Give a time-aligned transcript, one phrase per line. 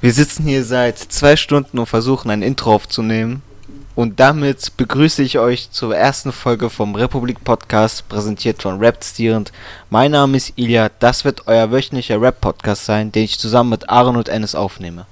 [0.00, 3.42] Wir sitzen hier seit zwei Stunden und versuchen ein Intro aufzunehmen.
[3.96, 9.50] Und damit begrüße ich euch zur ersten Folge vom Republik Podcast, präsentiert von Rap Stierend.
[9.90, 14.14] Mein Name ist Ilya, das wird euer wöchentlicher Rap-Podcast sein, den ich zusammen mit Aaron
[14.14, 15.06] und Ennis aufnehme.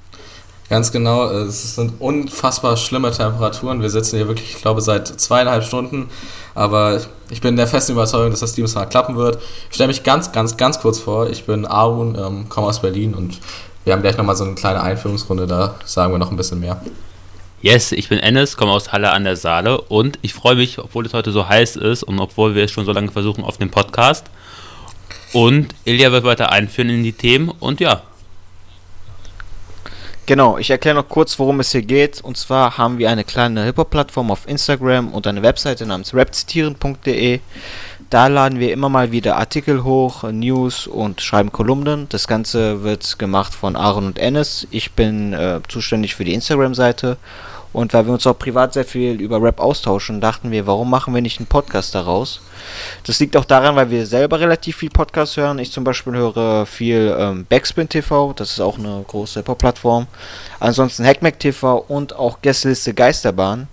[0.71, 3.83] Ganz genau, es sind unfassbar schlimme Temperaturen.
[3.83, 6.11] Wir sitzen hier wirklich, ich glaube, seit zweieinhalb Stunden.
[6.55, 9.41] Aber ich bin der festen Überzeugung, dass das dieses Mal klappen wird.
[9.69, 11.29] Ich stelle mich ganz, ganz, ganz kurz vor.
[11.29, 13.39] Ich bin Aaron, ähm, komme aus Berlin und
[13.87, 16.81] wir haben gleich nochmal so eine kleine Einführungsrunde, da sagen wir noch ein bisschen mehr.
[17.63, 21.07] Yes, ich bin Ennis, komme aus Halle an der Saale und ich freue mich, obwohl
[21.07, 23.71] es heute so heiß ist und obwohl wir es schon so lange versuchen auf dem
[23.71, 24.27] Podcast.
[25.33, 28.03] Und Ilja wird weiter einführen in die Themen und ja.
[30.27, 32.21] Genau, ich erkläre noch kurz, worum es hier geht.
[32.21, 37.39] Und zwar haben wir eine kleine Hip-Hop-Plattform auf Instagram und eine Webseite namens rapzitieren.de.
[38.09, 42.07] Da laden wir immer mal wieder Artikel hoch, News und schreiben Kolumnen.
[42.09, 44.69] Das Ganze wird gemacht von Aaron und Ennis.
[44.71, 47.17] Ich bin äh, zuständig für die Instagram-Seite.
[47.73, 51.15] Und weil wir uns auch privat sehr viel über Rap austauschen, dachten wir, warum machen
[51.15, 52.41] wir nicht einen Podcast daraus?
[53.05, 55.59] Das liegt auch daran, weil wir selber relativ viel Podcast hören.
[55.59, 60.07] Ich zum Beispiel höre viel ähm, Backspin TV, das ist auch eine große Hip-Hop-Plattform.
[60.61, 63.67] Ansonsten Hackmack TV und auch Gästeliste Geisterbahn.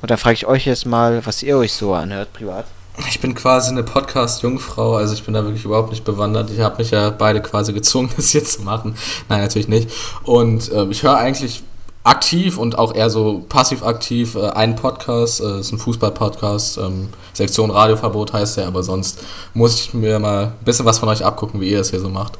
[0.00, 2.64] Und dann frage ich euch jetzt mal, was ihr euch so anhört, privat.
[3.08, 6.50] Ich bin quasi eine Podcast-Jungfrau, also ich bin da wirklich überhaupt nicht bewandert.
[6.50, 8.94] Ich habe mich ja beide quasi gezwungen, das jetzt zu machen.
[9.28, 9.90] Nein, natürlich nicht.
[10.24, 11.62] Und äh, ich höre eigentlich
[12.04, 17.08] aktiv und auch eher so passiv aktiv äh, einen Podcast, äh, ist ein Fußball-Podcast, ähm,
[17.32, 21.24] Sektion Radioverbot heißt der, aber sonst muss ich mir mal ein bisschen was von euch
[21.24, 22.38] abgucken, wie ihr es hier so macht.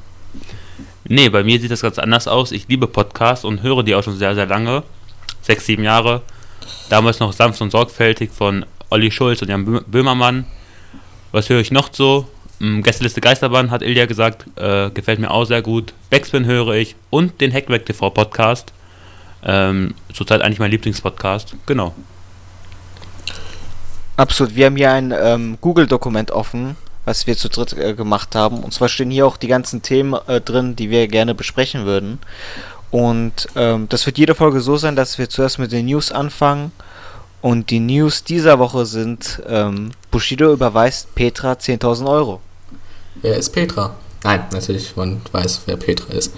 [1.05, 2.53] Nee, bei mir sieht das ganz anders aus.
[2.53, 4.83] Ich liebe Podcasts und höre die auch schon sehr, sehr lange.
[5.43, 6.23] Sechs, sieben Jahre.
[6.91, 10.45] Damals noch sanft und sorgfältig von Olli Schulz und Jan Böhmermann.
[11.33, 12.29] Was höre ich noch so?
[12.61, 15.95] Hm, Gästeliste Geisterbahn hat Ilja gesagt, äh, gefällt mir auch sehr gut.
[16.11, 18.73] Backspin höre ich und den Hackback TV Podcast.
[19.45, 21.57] Ähm, zurzeit eigentlich mein Lieblingspodcast.
[21.65, 21.95] Genau.
[24.19, 24.55] Absolut.
[24.55, 26.77] Wir haben hier ein ähm, Google-Dokument offen,
[27.07, 28.59] was wir zu dritt äh, gemacht haben.
[28.59, 32.19] Und zwar stehen hier auch die ganzen Themen äh, drin, die wir gerne besprechen würden.
[32.91, 36.73] Und ähm, das wird jede Folge so sein, dass wir zuerst mit den News anfangen
[37.43, 42.41] und die News dieser Woche sind, ähm, Bushido überweist Petra 10.000 Euro.
[43.21, 43.95] Wer ist Petra?
[44.25, 46.33] Nein, natürlich, man weiß, wer Petra ist.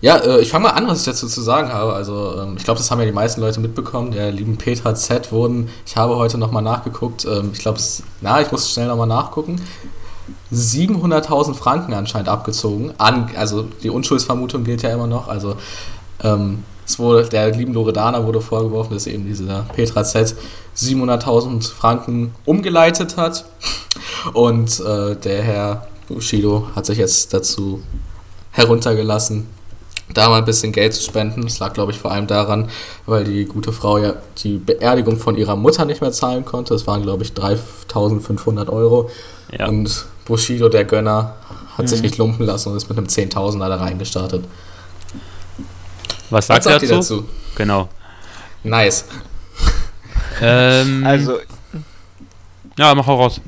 [0.00, 1.92] Ja, äh, ich fange mal an, was ich dazu zu sagen habe.
[1.92, 4.10] Also, ähm, ich glaube, das haben ja die meisten Leute mitbekommen.
[4.10, 7.78] Der lieben Petra Z wurden, ich habe heute nochmal nachgeguckt, ähm, ich glaube,
[8.20, 9.62] na, ich muss schnell nochmal nachgucken.
[10.52, 12.92] 700.000 Franken anscheinend abgezogen.
[12.98, 15.28] An, also, die Unschuldsvermutung gilt ja immer noch.
[15.28, 15.56] Also,
[16.24, 20.34] ähm, es wurde, der lieben Loredana wurde vorgeworfen, dass eben dieser Petra Z
[20.76, 23.44] 700.000 Franken umgeleitet hat.
[24.32, 27.82] Und äh, der Herr Bushido hat sich jetzt dazu
[28.50, 29.46] heruntergelassen,
[30.12, 31.42] da mal ein bisschen Geld zu spenden.
[31.42, 32.68] Das lag, glaube ich, vor allem daran,
[33.06, 36.74] weil die gute Frau ja die Beerdigung von ihrer Mutter nicht mehr zahlen konnte.
[36.74, 39.10] Das waren, glaube ich, 3.500 Euro.
[39.56, 39.68] Ja.
[39.68, 41.36] Und Bushido, der Gönner,
[41.76, 41.88] hat mhm.
[41.88, 44.44] sich nicht lumpen lassen und ist mit einem 10.000er da reingestartet.
[46.32, 47.16] Was sagt, Was sagt ihr dazu?
[47.16, 47.28] dazu?
[47.54, 47.88] Genau.
[48.64, 49.04] Nice.
[50.44, 51.38] Ähm, also.
[52.76, 53.40] Ja, mach auch raus.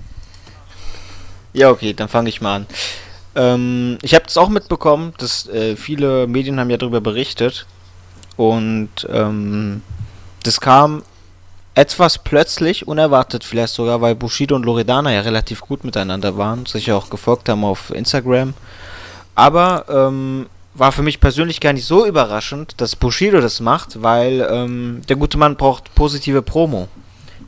[1.53, 2.67] Ja, okay, dann fange ich mal an.
[3.34, 7.67] Ähm, ich habe das auch mitbekommen, dass äh, viele Medien haben ja darüber berichtet.
[8.37, 9.83] Und ähm,
[10.45, 11.03] das kam
[11.75, 16.87] etwas plötzlich, unerwartet vielleicht sogar, weil Bushido und Loredana ja relativ gut miteinander waren, sich
[16.87, 18.55] ja auch gefolgt haben auf Instagram.
[19.34, 24.47] Aber ähm, war für mich persönlich gar nicht so überraschend, dass Bushido das macht, weil
[24.51, 26.89] ähm, der gute Mann braucht positive Promo.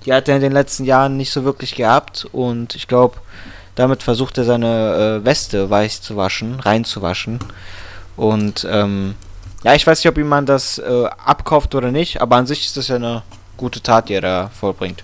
[0.04, 3.16] Die hat er in den letzten Jahren nicht so wirklich gehabt und ich glaube,
[3.74, 7.40] damit versucht er seine äh, Weste weich zu waschen, reinzuwaschen.
[8.16, 9.14] Und ähm,
[9.64, 12.64] ja, ich weiß nicht, ob ihm man das äh, abkauft oder nicht, aber an sich
[12.66, 13.22] ist das ja eine
[13.56, 15.02] gute Tat, die er da vollbringt.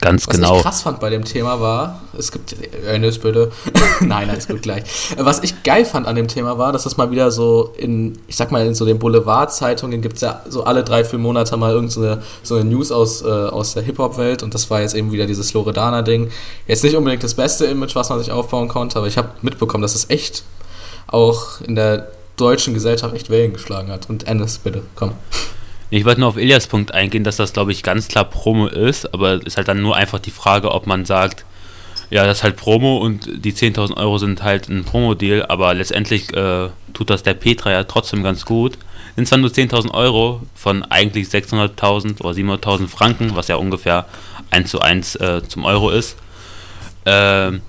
[0.00, 0.52] Ganz Was genau.
[0.52, 2.56] Was ich krass fand bei dem Thema war, es gibt,
[2.86, 3.52] Ernest bitte,
[4.00, 4.84] nein, alles gut gleich.
[5.18, 8.36] Was ich geil fand an dem Thema war, dass das mal wieder so in, ich
[8.36, 11.72] sag mal, in so den Boulevardzeitungen gibt es ja so alle drei, vier Monate mal
[11.72, 15.26] irgendeine so eine News aus, äh, aus der Hip-Hop-Welt und das war jetzt eben wieder
[15.26, 16.30] dieses Loredana-Ding.
[16.66, 19.82] Jetzt nicht unbedingt das beste Image, was man sich aufbauen konnte, aber ich habe mitbekommen,
[19.82, 20.44] dass es echt
[21.08, 24.08] auch in der deutschen Gesellschaft echt Wellen geschlagen hat.
[24.08, 25.12] Und Ennis, bitte, komm.
[25.90, 29.12] Ich wollte nur auf Ilias Punkt eingehen, dass das, glaube ich, ganz klar Promo ist,
[29.12, 31.44] aber es ist halt dann nur einfach die Frage, ob man sagt,
[32.10, 36.32] ja, das ist halt Promo und die 10.000 Euro sind halt ein Promo-Deal, aber letztendlich
[36.34, 38.78] äh, tut das der Petra ja trotzdem ganz gut.
[39.16, 44.06] Sind zwar nur 10.000 Euro von eigentlich 600.000 oder 700.000 Franken, was ja ungefähr
[44.50, 46.16] 1 zu 1 äh, zum Euro ist.
[47.06, 47.62] Ähm,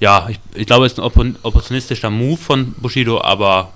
[0.00, 3.72] ja, ich, ich glaube, es ist ein opportunistischer Move von Bushido, aber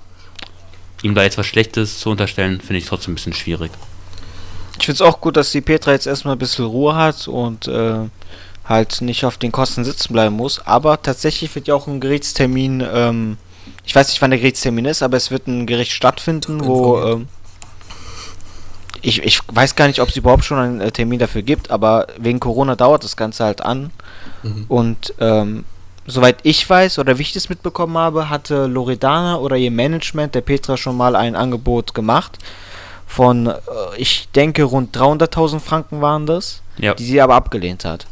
[1.03, 3.71] ihm da jetzt was Schlechtes zu unterstellen, finde ich trotzdem ein bisschen schwierig.
[4.81, 7.69] Ich finde es auch gut, dass die Petra jetzt erstmal ein bisschen Ruhe hat und
[7.69, 8.09] äh,
[8.65, 10.67] halt nicht auf den Kosten sitzen bleiben muss.
[10.67, 13.37] Aber tatsächlich wird ja auch ein Gerichtstermin, ähm,
[13.85, 16.99] ich weiß nicht, wann der Gerichtstermin ist, aber es wird ein Gericht stattfinden, wo.
[17.03, 17.29] Ähm,
[19.03, 22.07] ich, ich weiß gar nicht, ob es überhaupt schon einen äh, Termin dafür gibt, aber
[22.19, 23.91] wegen Corona dauert das Ganze halt an.
[24.43, 24.65] Mhm.
[24.69, 25.65] Und ähm,
[26.07, 30.41] soweit ich weiß oder wie ich das mitbekommen habe, hatte Loredana oder ihr Management der
[30.41, 32.39] Petra schon mal ein Angebot gemacht
[33.11, 33.57] von, äh,
[33.97, 36.95] ich denke, rund 300.000 Franken waren das, ja.
[36.95, 38.07] die sie aber abgelehnt hat.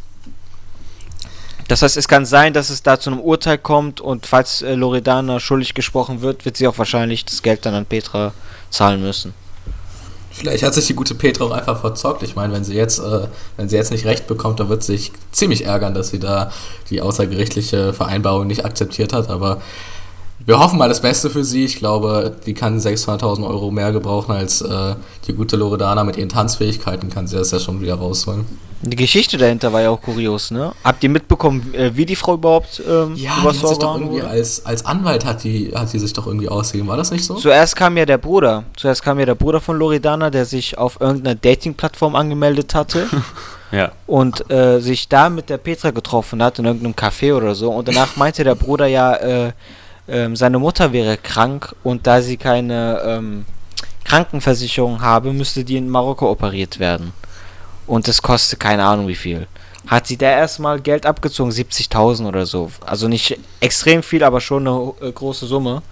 [1.68, 4.74] Das heißt, es kann sein, dass es da zu einem Urteil kommt und falls äh,
[4.74, 8.32] Loredana schuldig gesprochen wird, wird sie auch wahrscheinlich das Geld dann an Petra
[8.70, 9.34] zahlen müssen.
[10.32, 12.24] Vielleicht hat sich die gute Petra auch einfach verzockt.
[12.24, 14.96] Ich meine, wenn sie jetzt, äh, wenn sie jetzt nicht recht bekommt, dann wird sie
[14.96, 16.50] sich ziemlich ärgern, dass sie da
[16.90, 19.30] die außergerichtliche Vereinbarung nicht akzeptiert hat.
[19.30, 19.60] Aber
[20.46, 21.64] wir hoffen mal das Beste für sie.
[21.64, 24.94] Ich glaube, die kann 600.000 Euro mehr gebrauchen als äh,
[25.26, 28.46] die gute Loredana mit ihren Tanzfähigkeiten, kann sie das ja schon wieder rausholen.
[28.80, 30.72] Die Geschichte dahinter war ja auch kurios, ne?
[30.84, 34.22] Habt ihr mitbekommen, äh, wie die Frau überhaupt ähm, ja, die hat sich doch irgendwie
[34.22, 37.34] als, als Anwalt hat die, hat die sich doch irgendwie ausgegeben, war das nicht so?
[37.34, 38.62] Zuerst kam ja der Bruder.
[38.76, 43.08] Zuerst kam ja der Bruder von Loredana, der sich auf irgendeiner Dating-Plattform angemeldet hatte.
[43.72, 43.90] ja.
[44.06, 47.72] Und äh, sich da mit der Petra getroffen hat in irgendeinem Café oder so.
[47.72, 49.52] Und danach meinte der Bruder ja, äh,
[50.08, 53.44] äh, seine Mutter wäre krank und da sie keine ähm,
[54.04, 57.12] Krankenversicherung habe, müsste die in Marokko operiert werden.
[57.86, 59.46] Und das kostet keine Ahnung wie viel.
[59.86, 62.70] Hat sie da erstmal Geld abgezogen, 70.000 oder so.
[62.84, 65.82] Also nicht extrem viel, aber schon eine äh, große Summe.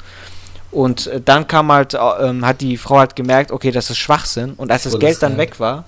[0.71, 4.55] Und äh, dann kam halt, äh, hat die Frau halt gemerkt, okay, das ist Schwachsinn.
[4.55, 5.85] Und als das Geld dann weg war,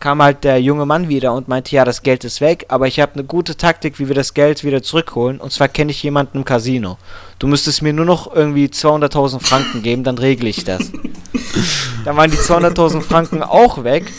[0.00, 2.98] kam halt der junge Mann wieder und meinte, ja, das Geld ist weg, aber ich
[2.98, 5.38] habe eine gute Taktik, wie wir das Geld wieder zurückholen.
[5.38, 6.98] Und zwar kenne ich jemanden im Casino.
[7.38, 10.90] Du müsstest mir nur noch irgendwie 200.000 Franken geben, dann regle ich das.
[12.04, 14.10] dann waren die 200.000 Franken auch weg.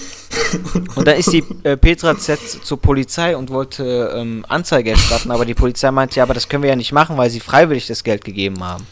[0.95, 5.45] Und dann ist die äh, Petra Z zur Polizei und wollte ähm, Anzeige erstatten, aber
[5.45, 8.03] die Polizei meinte, ja, aber das können wir ja nicht machen, weil sie freiwillig das
[8.03, 8.85] Geld gegeben haben.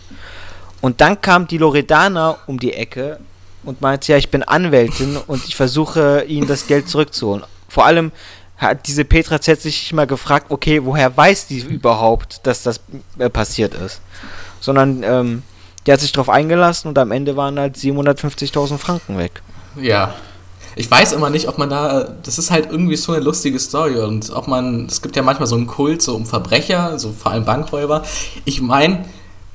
[0.81, 3.19] Und dann kam die Loredana um die Ecke
[3.63, 7.43] und meinte, ja, ich bin Anwältin und ich versuche, ihnen das Geld zurückzuholen.
[7.67, 8.11] Vor allem
[8.57, 12.81] hat diese Petra Z sich mal gefragt, okay, woher weiß die überhaupt, dass das
[13.17, 14.01] äh, passiert ist?
[14.59, 15.43] Sondern ähm,
[15.85, 19.41] die hat sich darauf eingelassen und am Ende waren halt 750.000 Franken weg.
[19.79, 20.13] Ja,
[20.75, 23.97] ich weiß immer nicht, ob man da, das ist halt irgendwie so eine lustige Story
[23.99, 27.31] und ob man, es gibt ja manchmal so einen Kult so um Verbrecher, so vor
[27.31, 28.03] allem Bankräuber.
[28.45, 29.05] Ich meine,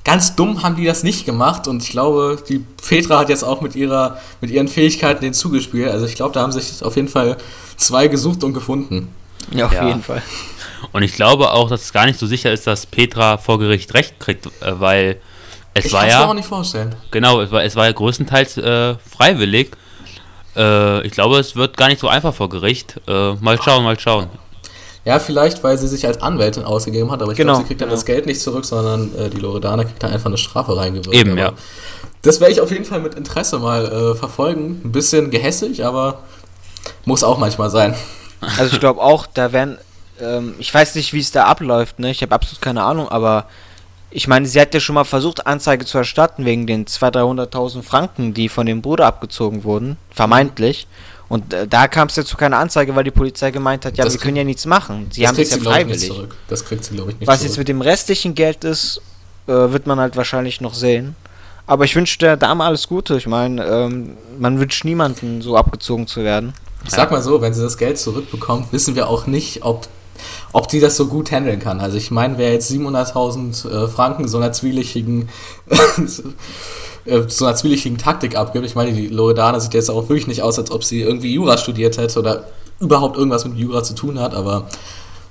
[0.04, 3.60] ganz dumm haben die das nicht gemacht und ich glaube, die Petra hat jetzt auch
[3.62, 5.90] mit ihrer, mit ihren Fähigkeiten den zugespielt.
[5.90, 7.38] Also ich glaube, da haben sich auf jeden Fall
[7.76, 9.08] zwei gesucht und gefunden.
[9.50, 9.88] Ja, auf ja.
[9.88, 10.22] jeden Fall.
[10.92, 13.94] Und ich glaube auch, dass es gar nicht so sicher ist, dass Petra vor Gericht
[13.94, 15.20] recht kriegt, äh, weil
[15.72, 16.08] es ich war ja.
[16.08, 16.94] Ich kann mir auch nicht vorstellen.
[17.10, 19.76] Genau, es war, es war ja größtenteils äh, freiwillig.
[20.56, 23.00] Äh, ich glaube, es wird gar nicht so einfach vor Gericht.
[23.08, 24.28] Äh, mal schauen, mal schauen.
[25.04, 27.80] Ja, vielleicht, weil sie sich als Anwältin ausgegeben hat, aber ich genau, glaube, sie kriegt
[27.82, 27.96] dann genau.
[27.96, 31.14] das Geld nicht zurück, sondern äh, die Loredana kriegt dann einfach eine Strafe reingewirkt.
[31.14, 31.52] Eben, ja.
[32.22, 34.80] Das werde ich auf jeden Fall mit Interesse mal äh, verfolgen.
[34.82, 36.22] Ein bisschen gehässig, aber
[37.04, 37.94] muss auch manchmal sein.
[38.58, 39.78] Also ich glaube auch, da werden,
[40.20, 42.10] ähm, ich weiß nicht, wie es da abläuft, ne?
[42.10, 43.46] Ich habe absolut keine Ahnung, aber
[44.10, 47.82] ich meine, sie hat ja schon mal versucht, Anzeige zu erstatten wegen den 200.000, 300.000
[47.82, 50.86] Franken, die von dem Bruder abgezogen wurden, vermeintlich.
[51.34, 54.04] Und äh, da kam es ja zu keiner Anzeige, weil die Polizei gemeint hat, ja,
[54.04, 55.08] das wir können ja nichts machen.
[55.10, 56.12] Sie haben es ja freiwillig.
[56.46, 57.48] Das kriegt sie, glaube ich, nicht Was zurück.
[57.48, 59.00] jetzt mit dem restlichen Geld ist,
[59.48, 61.16] äh, wird man halt wahrscheinlich noch sehen.
[61.66, 63.16] Aber ich wünsche der Dame alles Gute.
[63.16, 66.52] Ich meine, ähm, man wünscht niemanden so abgezogen zu werden.
[66.84, 69.88] Ich sag mal so, wenn sie das Geld zurückbekommt, wissen wir auch nicht, ob
[70.52, 71.80] ob die das so gut handeln kann.
[71.80, 75.28] Also ich meine, wer jetzt 700.000 äh, Franken so einer zwielichtigen
[77.04, 78.64] äh, so einer zwielichtigen Taktik abgibt.
[78.64, 81.58] Ich meine, die Loredana sieht jetzt auch wirklich nicht aus, als ob sie irgendwie Jura
[81.58, 82.44] studiert hätte oder
[82.80, 84.66] überhaupt irgendwas mit Jura zu tun hat, aber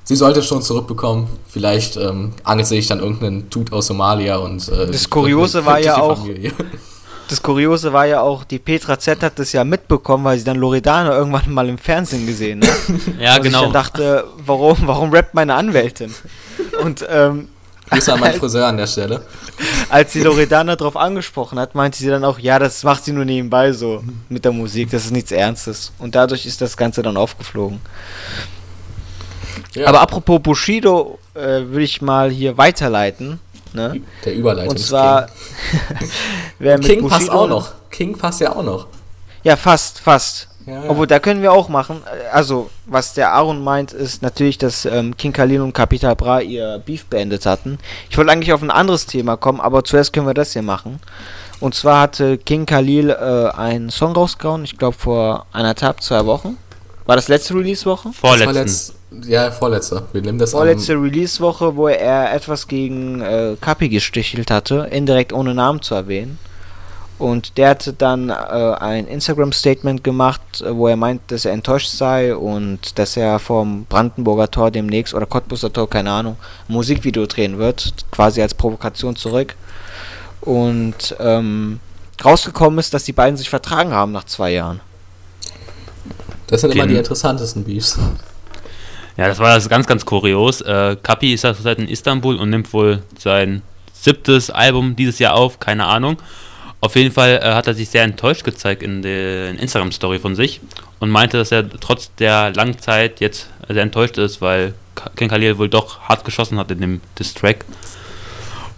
[0.03, 1.27] sie sollte schon zurückbekommen.
[1.47, 5.97] Vielleicht ähm, angelt sich dann irgendeinen Dude aus Somalia und äh, das Kuriose war ja
[5.97, 6.25] auch
[7.29, 10.57] das Kuriose war ja auch, die Petra Z hat das ja mitbekommen, weil sie dann
[10.57, 12.77] Loredana irgendwann mal im Fernsehen gesehen hat.
[13.19, 13.59] ja, genau.
[13.59, 16.13] Ich dann dachte, warum, warum rappt meine Anwältin?
[16.83, 17.47] Und ähm,
[17.93, 19.21] Grüße an meinen Friseur an der Stelle.
[19.89, 23.25] Als sie Loredana darauf angesprochen hat, meinte sie dann auch, ja, das macht sie nur
[23.25, 25.91] nebenbei so mit der Musik, das ist nichts Ernstes.
[25.99, 27.79] Und dadurch ist das Ganze dann aufgeflogen.
[29.75, 29.87] Ja.
[29.87, 33.39] Aber apropos Bushido, äh, würde ich mal hier weiterleiten.
[33.73, 34.01] Ne?
[34.23, 34.71] Der Überleitung.
[34.71, 35.27] Und zwar,
[36.59, 37.71] King Bushido passt auch noch.
[37.89, 38.87] King passt ja auch noch.
[39.43, 40.47] Ja, fast, fast.
[40.65, 40.89] Ja, ja.
[40.89, 42.01] Obwohl, da können wir auch machen.
[42.31, 46.81] Also, was der Aaron meint, ist natürlich, dass ähm, King Khalil und Capital Bra ihr
[46.85, 47.79] Beef beendet hatten.
[48.09, 50.99] Ich wollte eigentlich auf ein anderes Thema kommen, aber zuerst können wir das hier machen.
[51.59, 56.57] Und zwar hatte King Khalil äh, einen Song rausgehauen, ich glaube vor anderthalb, zwei Wochen.
[57.05, 58.11] War das letzte Release-Woche?
[58.13, 58.53] Vorletzten.
[58.53, 60.03] Letzt, ja, vorletzter.
[60.13, 65.53] Wir nehmen das Vorletzte Release-Woche, wo er etwas gegen äh, Kapi gestichelt hatte, indirekt ohne
[65.53, 66.39] Namen zu erwähnen.
[67.19, 71.89] Und der hatte dann äh, ein Instagram-Statement gemacht, äh, wo er meint, dass er enttäuscht
[71.89, 77.25] sei und dass er vom Brandenburger Tor demnächst oder Cottbuser Tor, keine Ahnung, ein Musikvideo
[77.27, 79.55] drehen wird, quasi als Provokation zurück.
[80.41, 81.79] Und ähm,
[82.23, 84.81] rausgekommen ist, dass die beiden sich vertragen haben nach zwei Jahren.
[86.47, 87.97] Das sind Den immer die interessantesten Beefs.
[89.15, 90.61] Ja, das war das ganz, ganz kurios.
[90.61, 93.61] Äh, Kapi ist ja zurzeit in Istanbul und nimmt wohl sein
[93.93, 96.17] siebtes Album dieses Jahr auf, keine Ahnung.
[96.83, 100.59] Auf jeden Fall äh, hat er sich sehr enttäuscht gezeigt in der Instagram-Story von sich
[100.99, 104.73] und meinte, dass er trotz der langen Zeit jetzt sehr enttäuscht ist, weil
[105.15, 107.63] Ken Khalil wohl doch hart geschossen hat in dem Diss-Track.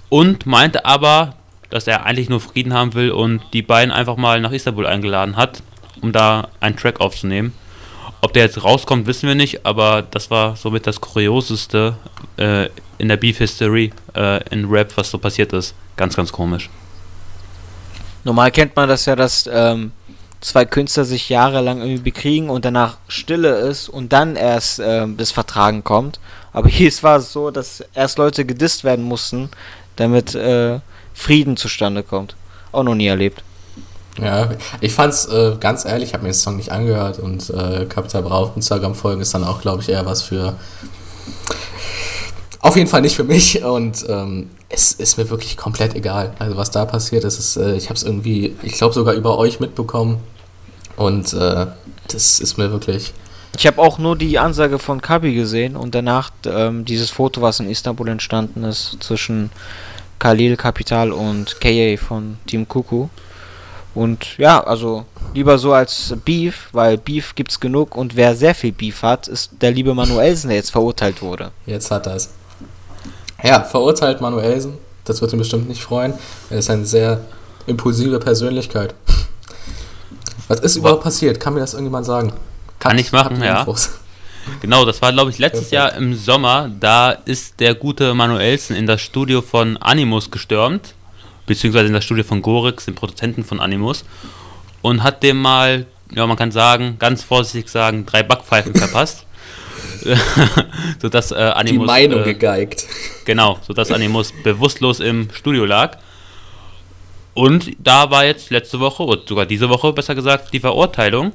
[0.10, 1.34] Und meinte aber,
[1.72, 5.36] dass er eigentlich nur Frieden haben will und die beiden einfach mal nach Istanbul eingeladen
[5.36, 5.64] hat,
[6.00, 7.56] um da einen Track aufzunehmen.
[8.22, 11.98] Ob der jetzt rauskommt, wissen wir nicht, aber das war somit das Kurioseste
[12.38, 12.70] äh,
[13.00, 15.74] in der Beef History äh, in Rap, was so passiert ist.
[15.96, 16.70] Ganz, ganz komisch.
[18.26, 19.92] Normal kennt man das ja, dass ähm,
[20.42, 25.32] zwei Künstler sich jahrelang irgendwie bekriegen und danach Stille ist und dann erst ähm, das
[25.32, 26.20] Vertragen kommt.
[26.52, 29.50] Aber hier war es so, dass erst Leute gedisst werden mussten,
[29.96, 30.80] damit äh,
[31.14, 32.36] Frieden zustande kommt.
[32.72, 33.44] Auch noch nie erlebt.
[34.20, 34.50] Ja,
[34.82, 38.24] ich fand's äh, ganz ehrlich, ich habe mir den Song nicht angehört und äh, Capital
[38.24, 40.56] Bra auf Instagram folgen ist dann auch, glaube ich, eher was für.
[42.60, 46.34] Auf jeden Fall nicht für mich und ähm, es ist mir wirklich komplett egal.
[46.40, 49.38] Also was da passiert ist, ist äh, ich habe es irgendwie, ich glaube sogar über
[49.38, 50.20] euch mitbekommen
[50.98, 51.68] und äh,
[52.08, 53.14] das ist mir wirklich.
[53.58, 57.60] Ich habe auch nur die Ansage von Kabi gesehen und danach ähm, dieses Foto, was
[57.60, 59.50] in Istanbul entstanden ist zwischen
[60.20, 63.08] Khalil Kapital und KA von Team Kuku.
[63.94, 68.74] Und ja, also lieber so als Beef, weil Beef gibt's genug und wer sehr viel
[68.74, 71.52] Beef hat, ist der liebe Manuelsen, der jetzt verurteilt wurde.
[71.66, 72.32] Jetzt hat er es.
[73.44, 74.78] Ja, verurteilt Manuelsen.
[75.04, 76.14] Das wird ihn bestimmt nicht freuen.
[76.50, 77.22] Er ist eine sehr
[77.68, 78.96] impulsive Persönlichkeit.
[80.48, 81.40] Was ist überhaupt passiert?
[81.40, 82.34] Kann mir das irgendjemand sagen?
[82.80, 83.60] Kann Hat, ich machen, ja.
[83.60, 83.92] Infos?
[84.62, 85.72] Genau, das war, glaube ich, letztes.
[85.72, 86.70] Jahr im Sommer.
[86.80, 90.94] Da ist der gute Manuelsen in das Studio von Animus gestürmt,
[91.48, 94.06] beziehungsweise in das Studio von Gorix, dem Produzenten von Animus,
[94.82, 99.25] und hat dem mal, ja, man kann sagen, ganz vorsichtig sagen, drei Backpfeifen verpasst.
[101.02, 101.82] sodass äh, Animus.
[101.82, 102.86] Die Meinung äh, gegeigt.
[103.26, 105.98] Genau, sodass Animus bewusstlos im Studio lag.
[107.34, 111.34] Und da war jetzt letzte Woche, oder sogar diese Woche besser gesagt, die Verurteilung.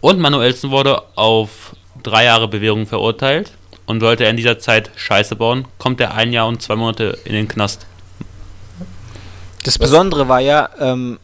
[0.00, 3.52] Und Manuelsen wurde auf drei Jahre Bewährung verurteilt.
[3.86, 7.18] Und sollte er in dieser Zeit Scheiße bauen, kommt er ein Jahr und zwei Monate
[7.24, 7.86] in den Knast.
[9.64, 11.18] Das Besondere war ja, ähm,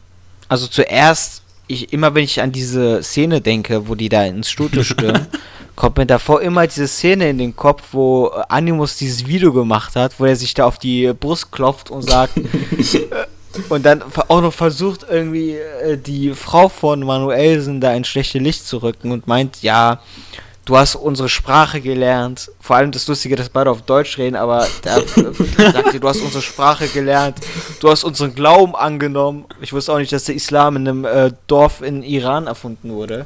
[0.49, 4.83] also zuerst, ich, immer wenn ich an diese Szene denke, wo die da ins Studio
[4.83, 5.27] stürmen,
[5.75, 10.19] kommt mir davor immer diese Szene in den Kopf, wo Animus dieses Video gemacht hat,
[10.19, 12.41] wo er sich da auf die Brust klopft und sagt, äh,
[13.69, 18.67] und dann auch noch versucht irgendwie äh, die Frau von Manuelsen da ins schlechte Licht
[18.67, 20.01] zu rücken und meint, ja,
[20.65, 22.51] du hast unsere Sprache gelernt.
[22.59, 24.95] Vor allem das Lustige, dass beide auf Deutsch reden, aber da
[25.57, 27.37] sagt sie, du hast unsere Sprache gelernt,
[27.79, 29.45] du hast unseren Glauben angenommen.
[29.61, 33.25] Ich wusste auch nicht, dass der Islam in einem äh, Dorf in Iran erfunden wurde.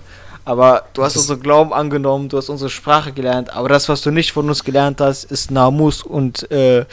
[0.50, 4.10] Aber du hast unseren Glauben angenommen, du hast unsere Sprache gelernt, aber das, was du
[4.10, 6.86] nicht von uns gelernt hast, ist Namus und äh,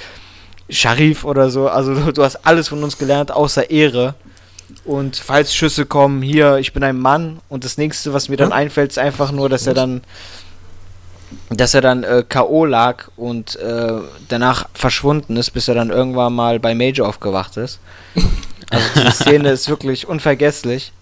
[0.68, 1.66] Sharif oder so.
[1.66, 4.14] Also du, du hast alles von uns gelernt, außer Ehre.
[4.84, 7.38] Und falls Schüsse kommen, hier, ich bin ein Mann.
[7.48, 8.56] Und das nächste, was mir dann ja?
[8.56, 10.02] einfällt, ist einfach nur, dass er dann,
[11.48, 12.66] dass er dann äh, K.O.
[12.66, 13.92] lag und äh,
[14.28, 17.80] danach verschwunden ist, bis er dann irgendwann mal bei Major aufgewacht ist.
[18.68, 20.92] Also die Szene ist wirklich unvergesslich.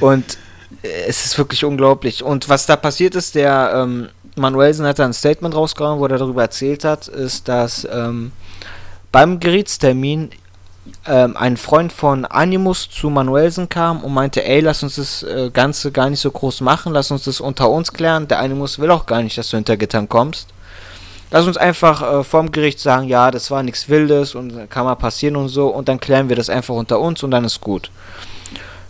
[0.00, 0.38] Und
[0.82, 2.22] es ist wirklich unglaublich.
[2.22, 6.18] Und was da passiert ist, der ähm, Manuelsen hat da ein Statement rausgehauen, wo er
[6.18, 8.32] darüber erzählt hat, ist, dass ähm,
[9.10, 10.30] beim Gerichtstermin
[11.06, 15.50] ähm, ein Freund von Animus zu Manuelsen kam und meinte, ey, lass uns das äh,
[15.52, 18.26] Ganze gar nicht so groß machen, lass uns das unter uns klären.
[18.28, 20.48] Der Animus will auch gar nicht, dass du hinter Gittern kommst.
[21.30, 24.96] Lass uns einfach äh, vorm Gericht sagen, ja, das war nichts Wildes und kann mal
[24.96, 27.90] passieren und so und dann klären wir das einfach unter uns und dann ist gut.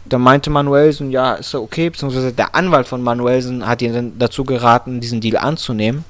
[0.05, 4.45] Da meinte Manuelsen, ja, ist okay, beziehungsweise der Anwalt von Manuelsen hat ihn dann dazu
[4.45, 6.05] geraten, diesen Deal anzunehmen.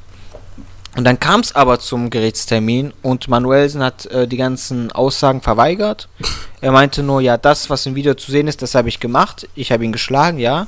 [0.97, 6.09] Und dann kam es aber zum Gerichtstermin und Manuelsen hat äh, die ganzen Aussagen verweigert.
[6.61, 9.49] Er meinte nur, ja, das, was im Video zu sehen ist, das habe ich gemacht.
[9.55, 10.67] Ich habe ihn geschlagen, ja.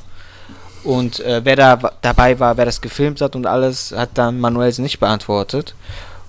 [0.82, 4.82] Und äh, wer da dabei war, wer das gefilmt hat und alles, hat dann Manuelsen
[4.82, 5.74] nicht beantwortet.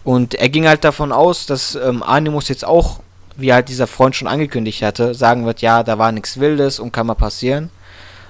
[0.04, 3.00] Und er ging halt davon aus, dass ähm, Animus jetzt auch
[3.38, 6.92] wie halt dieser Freund schon angekündigt hatte, sagen wird, ja, da war nichts Wildes und
[6.92, 7.70] kann mal passieren.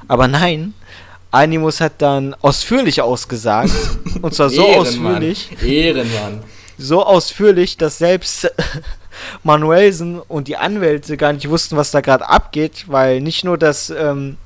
[0.08, 0.74] Aber nein,
[1.32, 3.72] Animus hat dann ausführlich ausgesagt.
[4.22, 4.82] und zwar so Ehrenmann.
[4.82, 5.50] ausführlich.
[5.64, 6.44] Ehrenmann.
[6.78, 8.52] So ausführlich, dass selbst
[9.44, 13.90] Manuelsen und die Anwälte gar nicht wussten, was da gerade abgeht, weil nicht nur, dass
[13.90, 14.38] ähm,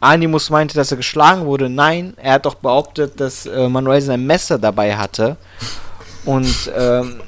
[0.00, 4.26] Animus meinte, dass er geschlagen wurde, nein, er hat doch behauptet, dass äh, Manuelsen ein
[4.26, 5.36] Messer dabei hatte
[6.24, 7.20] und ähm,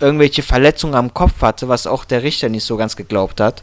[0.00, 3.62] irgendwelche Verletzungen am Kopf hatte, was auch der Richter nicht so ganz geglaubt hat.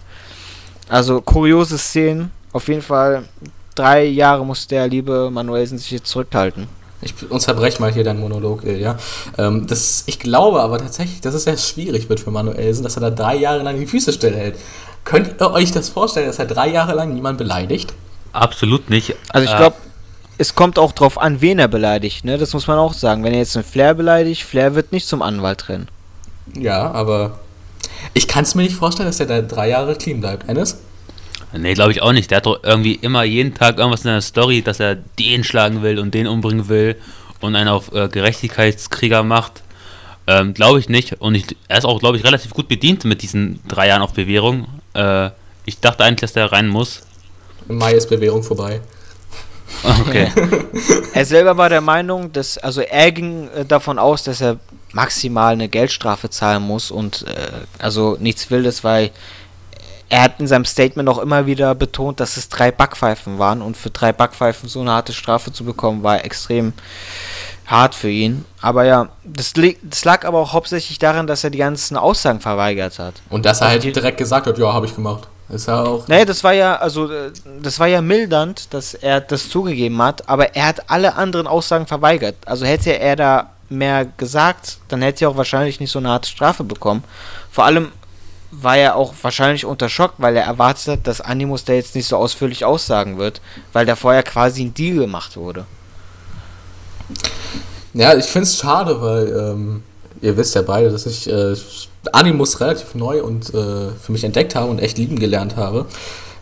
[0.89, 3.23] Also kuriose Szenen, auf jeden Fall
[3.75, 6.67] drei Jahre muss der liebe Manuelsen sich jetzt zurückhalten.
[7.01, 8.97] Ich unterbreche mal hier deinen Monolog, ja.
[9.37, 13.01] Ähm, das, ich glaube aber tatsächlich, dass es sehr schwierig wird für Manuelsen, dass er
[13.01, 14.55] da drei Jahre lang die Füße stillhält.
[15.03, 17.93] Könnt ihr euch das vorstellen, dass er drei Jahre lang niemand beleidigt?
[18.31, 19.15] Absolut nicht.
[19.29, 19.75] Also ich Äh, glaube,
[20.37, 22.37] es kommt auch drauf an, wen er beleidigt, ne?
[22.37, 23.23] Das muss man auch sagen.
[23.23, 25.89] Wenn er jetzt einen Flair beleidigt, Flair wird nicht zum Anwalt rennen.
[26.55, 27.39] Ja, aber
[28.13, 30.49] ich kann es mir nicht vorstellen, dass er da drei Jahre clean bleibt.
[30.49, 30.77] Eines?
[31.53, 32.31] Nee, glaube ich auch nicht.
[32.31, 35.81] Der hat doch irgendwie immer jeden Tag irgendwas in der Story, dass er den schlagen
[35.83, 36.95] will und den umbringen will
[37.41, 39.61] und einen auf äh, Gerechtigkeitskrieger macht.
[40.25, 41.21] Ähm, glaube ich nicht.
[41.21, 44.13] Und ich, er ist auch, glaube ich, relativ gut bedient mit diesen drei Jahren auf
[44.13, 44.67] Bewährung.
[44.93, 45.29] Äh,
[45.65, 47.01] ich dachte eigentlich, dass der rein muss.
[47.69, 48.81] Im Mai ist Bewährung vorbei.
[49.83, 50.31] Okay.
[51.13, 54.57] Er selber war der Meinung, dass, also er ging äh, davon aus, dass er
[54.93, 59.11] maximal eine Geldstrafe zahlen muss und äh, also nichts Wildes, weil
[60.09, 63.75] er hat in seinem Statement auch immer wieder betont, dass es drei Backpfeifen waren und
[63.75, 66.73] für drei Backpfeifen so eine harte Strafe zu bekommen, war extrem
[67.65, 68.45] hart für ihn.
[68.61, 72.99] Aber ja, das, das lag aber auch hauptsächlich daran, dass er die ganzen Aussagen verweigert
[72.99, 73.15] hat.
[73.29, 75.27] Und dass er Also halt direkt gesagt hat, ja, habe ich gemacht.
[75.49, 76.07] Ist ja auch.
[76.07, 77.31] Nee, das war ja, also, äh,
[77.61, 81.85] das war ja mildernd, dass er das zugegeben hat, aber er hat alle anderen Aussagen
[81.85, 82.35] verweigert.
[82.45, 86.29] Also hätte er da mehr gesagt, dann hätte er auch wahrscheinlich nicht so eine harte
[86.29, 87.03] Strafe bekommen.
[87.51, 87.91] Vor allem
[88.51, 92.07] war er auch wahrscheinlich unter Schock, weil er erwartet hat, dass Animus da jetzt nicht
[92.07, 93.41] so ausführlich aussagen wird,
[93.73, 95.65] weil da vorher quasi ein Deal gemacht wurde.
[97.93, 99.83] Ja, ich finde es schade, weil ähm,
[100.21, 101.55] ihr wisst ja beide, dass ich äh,
[102.11, 105.85] Animus relativ neu und äh, für mich entdeckt habe und echt lieben gelernt habe.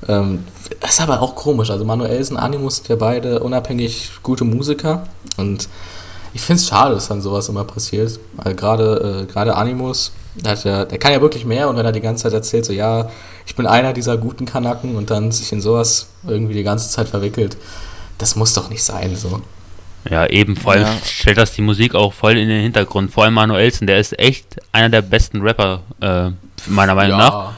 [0.07, 0.45] Ähm,
[0.85, 1.69] ist aber auch komisch.
[1.69, 5.69] Also Manuelsen, Animus sind ja beide unabhängig gute Musiker und
[6.33, 8.19] ich finde es schade, dass dann sowas immer passiert.
[8.37, 11.85] Weil gerade äh, gerade Animus, der, hat ja, der kann ja wirklich mehr und wenn
[11.85, 13.09] er die ganze Zeit erzählt, so ja,
[13.45, 17.07] ich bin einer dieser guten Kanaken und dann sich in sowas irgendwie die ganze Zeit
[17.09, 17.57] verwickelt,
[18.17, 19.41] das muss doch nicht sein so.
[20.09, 20.97] Ja, eben, vor allem Ja.
[21.05, 23.11] stellt das die Musik auch voll in den Hintergrund.
[23.11, 26.31] Vor allem Manuelsen, der ist echt einer der besten Rapper, äh,
[26.67, 27.51] meiner Meinung nach.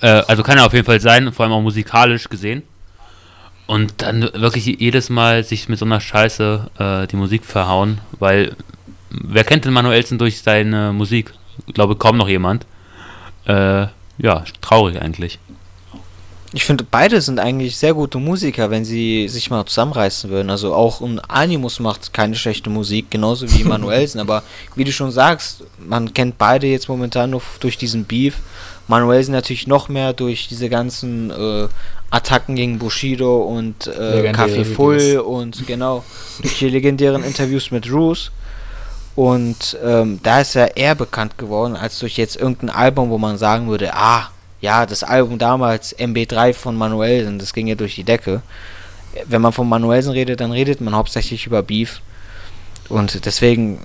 [0.00, 2.62] Äh, also kann er auf jeden Fall sein, vor allem auch musikalisch gesehen.
[3.66, 8.54] Und dann wirklich jedes Mal sich mit so einer Scheiße äh, die Musik verhauen, weil
[9.10, 11.32] wer kennt den Manuelsen durch seine Musik?
[11.66, 12.64] Ich glaube kaum noch jemand.
[13.46, 13.86] Äh,
[14.18, 15.38] ja, traurig eigentlich.
[16.52, 20.48] Ich finde, beide sind eigentlich sehr gute Musiker, wenn sie sich mal zusammenreißen würden.
[20.48, 24.20] Also auch ein Animus macht keine schlechte Musik, genauso wie Manuelsen.
[24.20, 24.42] aber
[24.74, 28.36] wie du schon sagst, man kennt beide jetzt momentan nur durch diesen Beef.
[28.88, 31.68] Manuelsen natürlich noch mehr durch diese ganzen äh,
[32.10, 36.04] Attacken gegen Bushido und äh, Café Full und genau,
[36.40, 38.30] durch die legendären Interviews mit Roos.
[39.16, 43.38] Und ähm, da ist er eher bekannt geworden, als durch jetzt irgendein Album, wo man
[43.38, 44.28] sagen würde, ah,
[44.60, 48.42] ja, das Album damals, MB3 von Manuelsen, das ging ja durch die Decke.
[49.24, 52.00] Wenn man von Manuelsen redet, dann redet man hauptsächlich über Beef.
[52.88, 53.80] Und deswegen,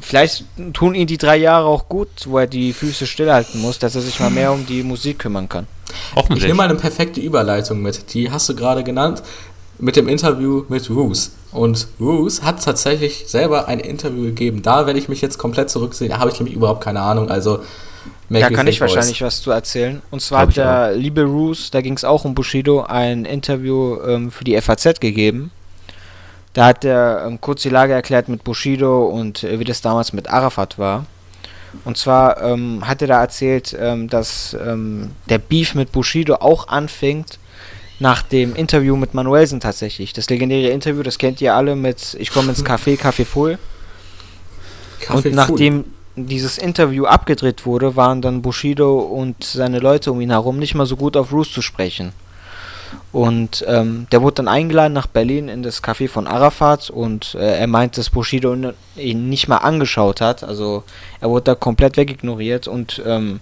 [0.00, 3.94] vielleicht tun ihm die drei Jahre auch gut, wo er die Füße stillhalten muss, dass
[3.94, 5.66] er sich mal mehr um die Musik kümmern kann.
[5.88, 6.44] Ich Hoffentlich.
[6.44, 8.12] nehme mal eine perfekte Überleitung mit.
[8.14, 9.22] Die hast du gerade genannt
[9.78, 11.32] mit dem Interview mit Roos.
[11.52, 14.62] Und Roos hat tatsächlich selber ein Interview gegeben.
[14.62, 16.10] Da werde ich mich jetzt komplett zurücksehen.
[16.10, 17.30] Da habe ich nämlich überhaupt keine Ahnung.
[17.30, 17.60] Also,
[18.28, 20.02] Da kann ich wahrscheinlich was zu erzählen.
[20.10, 23.98] Und zwar hat ich der liebe Roos, da ging es auch um Bushido, ein Interview
[24.02, 25.50] ähm, für die FAZ gegeben.
[26.58, 30.12] Da hat er ähm, kurz die Lage erklärt mit Bushido und äh, wie das damals
[30.12, 31.06] mit Arafat war.
[31.84, 36.66] Und zwar ähm, hat er da erzählt, ähm, dass ähm, der Beef mit Bushido auch
[36.66, 37.38] anfängt
[38.00, 40.12] nach dem Interview mit Manuelsen tatsächlich.
[40.14, 43.56] Das legendäre Interview, das kennt ihr alle mit Ich komme ins Café, Café Full.
[44.98, 45.84] Kaffee Und nachdem
[46.16, 50.86] dieses Interview abgedreht wurde, waren dann Bushido und seine Leute um ihn herum nicht mal
[50.86, 52.12] so gut auf Roos zu sprechen.
[53.12, 57.58] Und ähm, der wurde dann eingeladen nach Berlin in das Café von Arafat und äh,
[57.58, 58.54] er meint, dass Bushido
[58.96, 60.44] ihn nicht mal angeschaut hat.
[60.44, 60.84] Also
[61.20, 63.40] er wurde da komplett wegignoriert und ähm,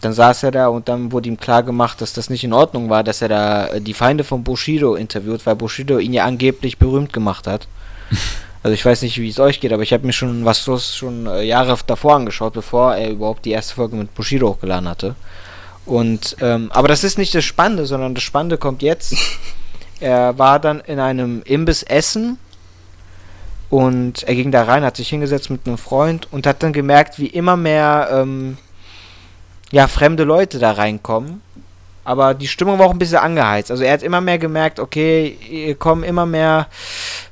[0.00, 2.90] dann saß er da und dann wurde ihm klar gemacht, dass das nicht in Ordnung
[2.90, 6.78] war, dass er da äh, die Feinde von Bushido interviewt, weil Bushido ihn ja angeblich
[6.78, 7.66] berühmt gemacht hat.
[8.62, 10.94] Also ich weiß nicht, wie es euch geht, aber ich habe mir schon was los
[10.94, 15.14] schon äh, Jahre davor angeschaut, bevor er überhaupt die erste Folge mit Bushido hochgeladen hatte.
[15.90, 19.12] Und ähm, aber das ist nicht das Spannende, sondern das Spannende kommt jetzt.
[20.00, 22.38] er war dann in einem Imbiss essen
[23.70, 27.18] und er ging da rein, hat sich hingesetzt mit einem Freund und hat dann gemerkt,
[27.18, 28.56] wie immer mehr ähm,
[29.72, 31.42] ja, fremde Leute da reinkommen.
[32.04, 33.72] Aber die Stimmung war auch ein bisschen angeheizt.
[33.72, 36.68] Also er hat immer mehr gemerkt, okay, hier kommen immer mehr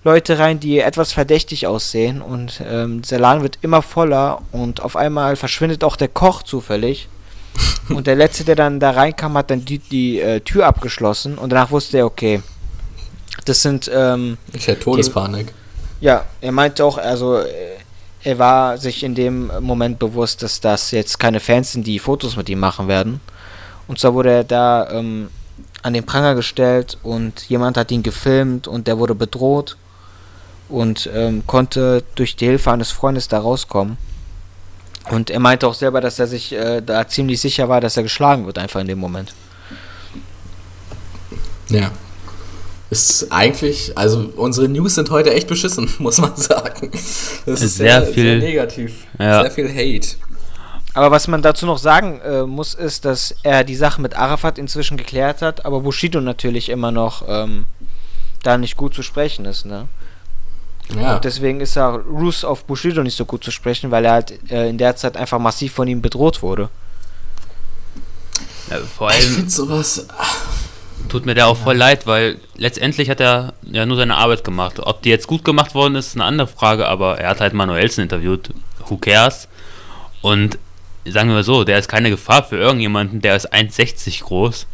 [0.02, 2.20] Leute rein, die etwas verdächtig aussehen.
[2.20, 7.08] Und ähm, dieser Laden wird immer voller und auf einmal verschwindet auch der Koch zufällig.
[7.88, 11.50] und der Letzte, der dann da reinkam, hat dann die, die äh, Tür abgeschlossen und
[11.50, 12.42] danach wusste er, okay,
[13.44, 13.90] das sind...
[13.92, 15.52] Ähm, ich hätte Todespanik.
[16.00, 17.38] Die, ja, er meinte auch, also...
[17.38, 17.78] Äh,
[18.24, 22.36] er war sich in dem Moment bewusst, dass das jetzt keine Fans sind, die Fotos
[22.36, 23.20] mit ihm machen werden.
[23.86, 25.28] Und zwar wurde er da ähm,
[25.82, 29.76] an den Pranger gestellt und jemand hat ihn gefilmt und der wurde bedroht
[30.68, 33.96] und ähm, konnte durch die Hilfe eines Freundes da rauskommen.
[35.10, 38.02] Und er meinte auch selber, dass er sich äh, da ziemlich sicher war, dass er
[38.02, 39.34] geschlagen wird, einfach in dem Moment.
[41.68, 41.90] Ja,
[42.90, 46.90] ist eigentlich, also unsere News sind heute echt beschissen, muss man sagen.
[47.44, 49.42] Das ist sehr, sehr viel sehr negativ, ja.
[49.42, 50.16] sehr viel Hate.
[50.94, 54.58] Aber was man dazu noch sagen äh, muss, ist, dass er die Sache mit Arafat
[54.58, 57.66] inzwischen geklärt hat, aber Bushido natürlich immer noch ähm,
[58.42, 59.86] da nicht gut zu sprechen ist, ne?
[60.94, 61.16] Ja.
[61.16, 64.50] Und deswegen ist er Roos auf Bushido nicht so gut zu sprechen, weil er halt
[64.50, 66.70] äh, in der Zeit einfach massiv von ihm bedroht wurde.
[68.70, 69.18] Ja, vor allem.
[69.18, 70.06] Ich finde sowas
[71.08, 74.80] tut mir der auch voll leid, weil letztendlich hat er ja nur seine Arbeit gemacht.
[74.80, 77.54] Ob die jetzt gut gemacht worden ist, ist eine andere Frage, aber er hat halt
[77.54, 78.50] Manuelsen interviewt.
[78.86, 79.48] Who cares?
[80.22, 80.58] Und
[81.06, 84.66] sagen wir mal so, der ist keine Gefahr für irgendjemanden, der ist 1,60 groß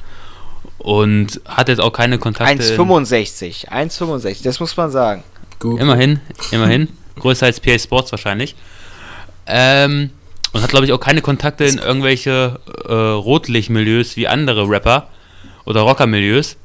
[0.78, 2.62] und hat jetzt auch keine Kontakte.
[2.62, 5.22] 1,65, 1,65, das muss man sagen.
[5.58, 5.80] Gut.
[5.80, 6.88] Immerhin, immerhin.
[7.18, 8.54] Größer als PA Sports wahrscheinlich.
[9.46, 10.10] Ähm,
[10.52, 15.08] und hat, glaube ich, auch keine Kontakte in irgendwelche äh, Rotlichtmilieus wie andere Rapper
[15.64, 16.56] oder Rockermilieus.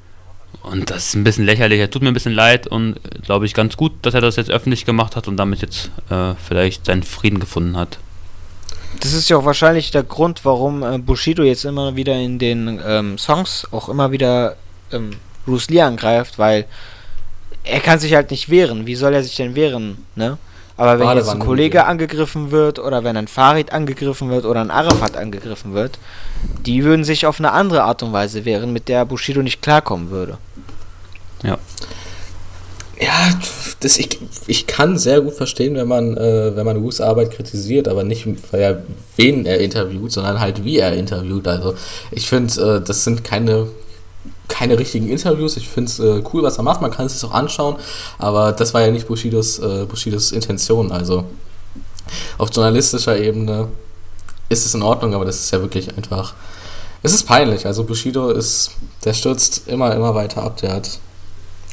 [0.61, 1.79] Und das ist ein bisschen lächerlich.
[1.79, 4.49] Er tut mir ein bisschen leid und glaube ich ganz gut, dass er das jetzt
[4.49, 7.99] öffentlich gemacht hat und damit jetzt äh, vielleicht seinen Frieden gefunden hat.
[8.99, 12.79] Das ist ja auch wahrscheinlich der Grund, warum äh, Bushido jetzt immer wieder in den
[12.85, 14.55] ähm, Songs auch immer wieder
[14.91, 15.11] ähm,
[15.45, 16.65] Bruce Lee angreift, weil
[17.63, 18.85] er kann sich halt nicht wehren.
[18.85, 20.37] Wie soll er sich denn wehren, ne?
[20.79, 24.71] Aber wenn jetzt ein Kollege angegriffen wird oder wenn ein Farid angegriffen wird oder ein
[24.71, 25.99] Arafat angegriffen wird,
[26.65, 30.09] die würden sich auf eine andere Art und Weise wehren, mit der Bushido nicht klarkommen
[30.09, 30.37] würde.
[31.43, 31.57] Ja.
[33.01, 33.39] Ja,
[33.81, 37.89] das, ich, ich kann sehr gut verstehen, wenn man, äh, wenn man Wus Arbeit kritisiert,
[37.89, 38.83] aber nicht, weil er
[39.17, 41.47] wen er interviewt, sondern halt wie er interviewt.
[41.47, 41.75] Also
[42.11, 43.67] ich finde, äh, das sind keine
[44.49, 45.55] keine richtigen Interviews.
[45.55, 46.81] Ich finde es äh, cool, was er macht.
[46.81, 47.77] Man kann es sich auch anschauen.
[48.17, 50.91] Aber das war ja nicht Bushidos, äh, Bushidos Intention.
[50.91, 51.23] Also
[52.37, 53.69] auf journalistischer Ebene
[54.49, 56.33] ist es in Ordnung, aber das ist ja wirklich einfach.
[57.01, 57.65] Es ist peinlich.
[57.65, 58.71] Also Bushido ist,
[59.05, 60.57] der stürzt immer, immer weiter ab.
[60.57, 60.99] Der hat,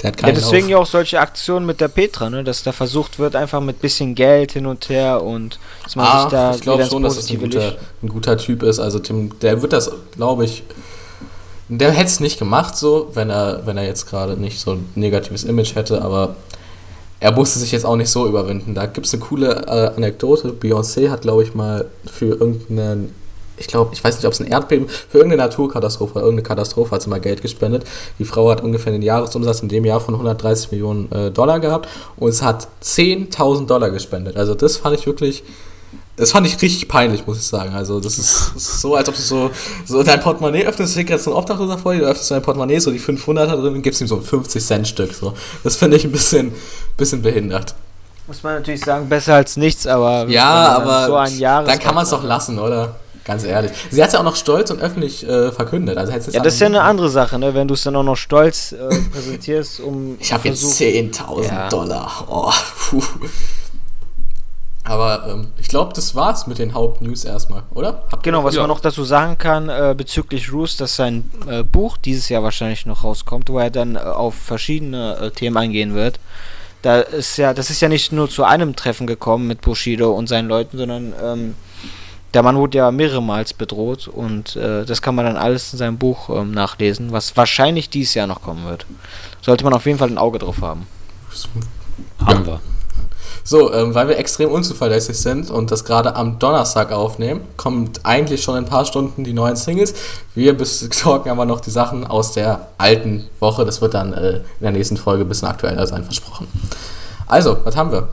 [0.00, 2.44] der hat keinen Ja, deswegen ja auch solche Aktionen mit der Petra, ne?
[2.44, 6.22] dass da versucht wird, einfach mit bisschen Geld hin und her und dass man ah,
[6.22, 6.54] sich da.
[6.54, 8.78] Ich glaube schon, dass es ein guter, ein guter Typ ist.
[8.78, 10.62] Also Tim, der wird das, glaube ich,
[11.68, 14.88] der hätte es nicht gemacht, so, wenn er, wenn er jetzt gerade nicht so ein
[14.94, 16.36] negatives Image hätte, aber
[17.18, 18.74] er musste sich jetzt auch nicht so überwinden.
[18.74, 20.50] Da gibt es eine coole äh, Anekdote.
[20.50, 23.14] Beyoncé hat, glaube ich, mal für irgendeinen,
[23.56, 27.02] ich glaube, ich weiß nicht, ob es ein Erdbeben, für irgendeine Naturkatastrophe, irgendeine Katastrophe hat
[27.02, 27.84] sie mal Geld gespendet.
[28.18, 31.88] Die Frau hat ungefähr den Jahresumsatz in dem Jahr von 130 Millionen äh, Dollar gehabt
[32.16, 34.36] und es hat 10.000 Dollar gespendet.
[34.36, 35.42] Also das fand ich wirklich
[36.16, 37.74] das fand ich richtig peinlich, muss ich sagen.
[37.74, 39.50] Also, das ist, das ist so, als ob du so,
[39.84, 42.90] so dein Portemonnaie öffnest, liegt jetzt ein Obdachloser vor dir, du öffnest dein Portemonnaie, so
[42.90, 45.12] die 500 drin und gibst ihm so ein 50-Cent-Stück.
[45.12, 45.34] So.
[45.62, 46.52] Das finde ich ein bisschen,
[46.96, 47.74] bisschen behindert.
[48.26, 50.26] Muss man natürlich sagen, besser als nichts, aber.
[50.28, 51.06] Ja, aber.
[51.06, 52.96] So ein Jahres dann kann man es doch lassen, oder?
[53.26, 53.72] Ganz ehrlich.
[53.90, 55.98] Sie hat es ja auch noch stolz und öffentlich äh, verkündet.
[55.98, 57.54] Also ja, das ist ja eine andere Sache, ne?
[57.54, 60.16] wenn du es dann auch noch stolz äh, präsentierst, um.
[60.20, 61.68] Ich habe jetzt 10.000 ja.
[61.68, 62.24] Dollar.
[62.28, 62.52] Oh,
[62.88, 63.02] puh.
[64.86, 68.04] Aber ähm, ich glaube, das war's mit den Hauptnews erstmal, oder?
[68.10, 68.60] Habt genau, was ja.
[68.60, 72.86] man noch dazu sagen kann äh, bezüglich Roos, dass sein äh, Buch dieses Jahr wahrscheinlich
[72.86, 76.20] noch rauskommt, wo er dann äh, auf verschiedene äh, Themen eingehen wird.
[76.82, 80.28] Da ist ja, das ist ja nicht nur zu einem Treffen gekommen mit Bushido und
[80.28, 81.54] seinen Leuten, sondern ähm,
[82.32, 85.98] der Mann wurde ja mehrmals bedroht und äh, das kann man dann alles in seinem
[85.98, 88.86] Buch ähm, nachlesen, was wahrscheinlich dieses Jahr noch kommen wird.
[89.42, 90.86] Sollte man auf jeden Fall ein Auge drauf haben.
[92.24, 92.60] Haben wir.
[93.48, 98.42] So, ähm, weil wir extrem unzuverlässig sind und das gerade am Donnerstag aufnehmen, kommt eigentlich
[98.42, 99.94] schon in ein paar Stunden die neuen Singles.
[100.34, 103.64] Wir besorgen aber noch die Sachen aus der alten Woche.
[103.64, 106.48] Das wird dann äh, in der nächsten Folge ein bisschen aktueller sein, versprochen.
[107.28, 108.08] Also, was haben wir?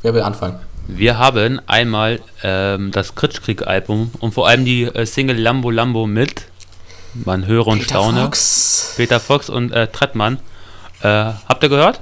[0.00, 0.58] Wer will anfangen?
[0.86, 6.46] Wir haben einmal ähm, das Kritschkrieg-Album und vor allem die äh, Single Lambo Lambo mit,
[7.12, 8.94] man höre und Peter staune, Fox.
[8.96, 10.38] Peter Fox und äh, Trettmann.
[11.02, 12.00] Äh, habt ihr gehört?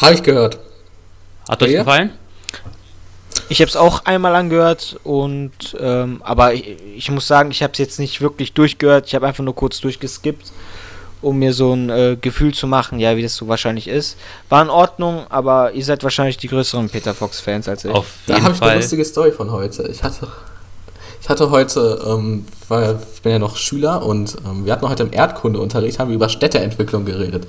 [0.00, 0.58] Habe ich gehört.
[1.48, 1.80] Hat euch Ja.
[1.80, 2.10] gefallen?
[3.48, 7.72] Ich habe es auch einmal angehört und ähm, aber ich, ich muss sagen, ich habe
[7.72, 9.06] es jetzt nicht wirklich durchgehört.
[9.06, 10.50] Ich habe einfach nur kurz durchgeskippt,
[11.20, 14.16] um mir so ein äh, Gefühl zu machen, ja, wie das so wahrscheinlich ist.
[14.48, 17.90] War in Ordnung, aber ihr seid wahrscheinlich die größeren Peter Fox Fans als ich.
[17.90, 19.88] Auf Da jeden habe ich eine lustige Story von heute.
[19.88, 20.28] Ich hatte,
[21.24, 25.04] ich hatte heute, ähm, war, ich bin ja noch Schüler und ähm, wir hatten heute
[25.04, 27.46] im Erdkundeunterricht, haben wir über Städteentwicklung geredet.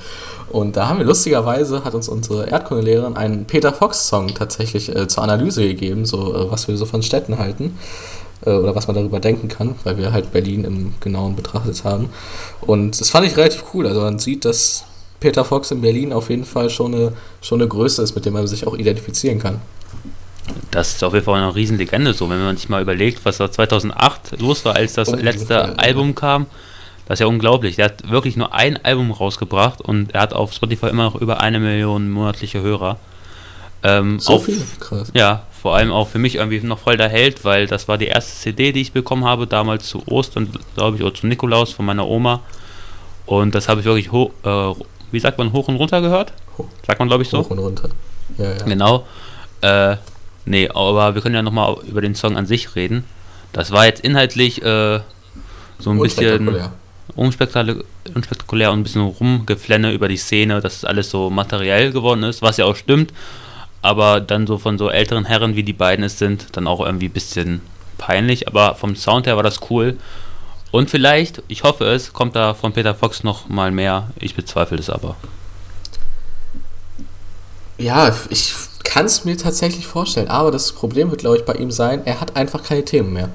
[0.49, 5.23] Und da haben wir lustigerweise, hat uns unsere Erdkundelehrerin einen Peter Fox-Song tatsächlich äh, zur
[5.23, 7.77] Analyse gegeben, so äh, was wir so von Städten halten
[8.45, 12.07] äh, oder was man darüber denken kann, weil wir halt Berlin im Genauen betrachtet haben.
[12.61, 13.87] Und das fand ich relativ cool.
[13.87, 14.85] Also man sieht, dass
[15.19, 17.11] Peter Fox in Berlin auf jeden Fall schon eine,
[17.41, 19.59] schon eine Größe ist, mit der man sich auch identifizieren kann.
[20.71, 23.51] Das ist auf jeden Fall eine Riesenlegende so, wenn man sich mal überlegt, was da
[23.51, 25.61] 2008 los war, als das letzte ja.
[25.77, 26.47] Album kam.
[27.07, 27.75] Das ist ja unglaublich.
[27.75, 31.39] Der hat wirklich nur ein Album rausgebracht und er hat auf Spotify immer noch über
[31.39, 32.97] eine Million monatliche Hörer.
[33.83, 34.61] Ähm, So auch, viel?
[34.79, 35.11] Krass.
[35.13, 38.07] Ja, vor allem auch für mich irgendwie noch voll der Held, weil das war die
[38.07, 41.85] erste CD, die ich bekommen habe, damals zu Ostern, glaube ich, oder zu Nikolaus von
[41.85, 42.41] meiner Oma.
[43.25, 44.73] Und das habe ich wirklich, hoch, äh,
[45.11, 46.33] wie sagt man, hoch und runter gehört?
[46.57, 46.65] Hoch.
[46.85, 47.39] Sagt man, glaube ich, so.
[47.39, 47.89] Hoch und runter.
[48.37, 48.63] Ja, ja.
[48.63, 49.05] Genau.
[49.61, 49.97] Äh,
[50.45, 53.03] nee, aber wir können ja nochmal über den Song an sich reden.
[53.53, 54.99] Das war jetzt inhaltlich äh,
[55.79, 56.71] so ein bisschen Unspektakulär.
[57.15, 62.23] unspektakulär, unspektakulär und ein bisschen rumgeflenne über die Szene, dass es alles so materiell geworden
[62.23, 63.13] ist, was ja auch stimmt.
[63.81, 67.07] Aber dann so von so älteren Herren, wie die beiden es sind, dann auch irgendwie
[67.07, 67.61] ein bisschen
[67.97, 68.47] peinlich.
[68.47, 69.97] Aber vom Sound her war das cool.
[70.71, 74.09] Und vielleicht, ich hoffe es, kommt da von Peter Fox noch mal mehr.
[74.19, 75.15] Ich bezweifle es aber.
[77.77, 78.53] Ja, ich
[78.85, 82.21] kann es mir tatsächlich vorstellen, aber das Problem wird, glaube ich, bei ihm sein, er
[82.21, 83.29] hat einfach keine Themen mehr.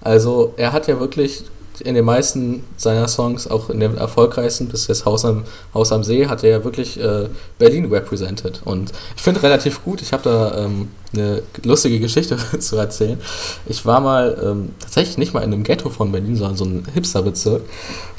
[0.00, 1.44] Also er hat ja wirklich
[1.80, 6.04] in den meisten seiner Songs, auch in den erfolgreichsten, bis jetzt Haus am, Haus am
[6.04, 8.62] See, hat er ja wirklich äh, Berlin represented.
[8.64, 13.20] Und ich finde relativ gut, ich habe da ähm, eine lustige Geschichte zu erzählen.
[13.66, 16.86] Ich war mal ähm, tatsächlich nicht mal in einem Ghetto von Berlin, sondern so ein
[16.94, 17.62] Hipsterbezirk.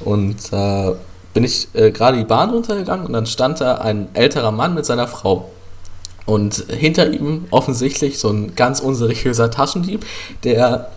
[0.04, 0.96] Und da
[1.34, 4.86] bin ich äh, gerade die Bahn runtergegangen und dann stand da ein älterer Mann mit
[4.86, 5.50] seiner Frau.
[6.26, 10.06] Und hinter ihm offensichtlich so ein ganz unseriöser Taschendieb,
[10.44, 10.90] der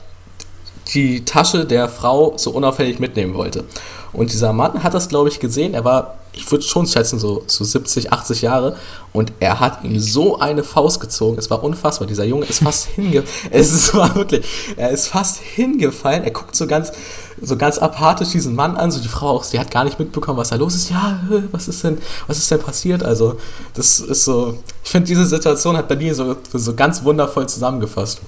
[0.95, 3.65] die Tasche der Frau so unauffällig mitnehmen wollte.
[4.13, 5.75] Und dieser Mann hat das, glaube ich, gesehen.
[5.75, 8.77] Er war, ich würde schon schätzen, so, so 70, 80 Jahre.
[9.13, 11.37] Und er hat ihm so eine Faust gezogen.
[11.37, 12.07] Es war unfassbar.
[12.07, 13.29] Dieser Junge ist fast hingefallen.
[13.51, 14.47] Es war wirklich,
[14.77, 16.23] er ist fast hingefallen.
[16.23, 16.93] Er guckt so ganz,
[17.43, 18.93] so ganz apathisch diesen Mann an.
[18.93, 20.91] So die Frau auch, sie hat gar nicht mitbekommen, was da los ist.
[20.91, 21.21] Ja,
[21.51, 21.99] was ist denn,
[22.29, 23.03] was ist denn passiert?
[23.03, 23.37] Also,
[23.75, 28.21] das ist so, ich finde, diese Situation hat Berlin so, so ganz wundervoll zusammengefasst.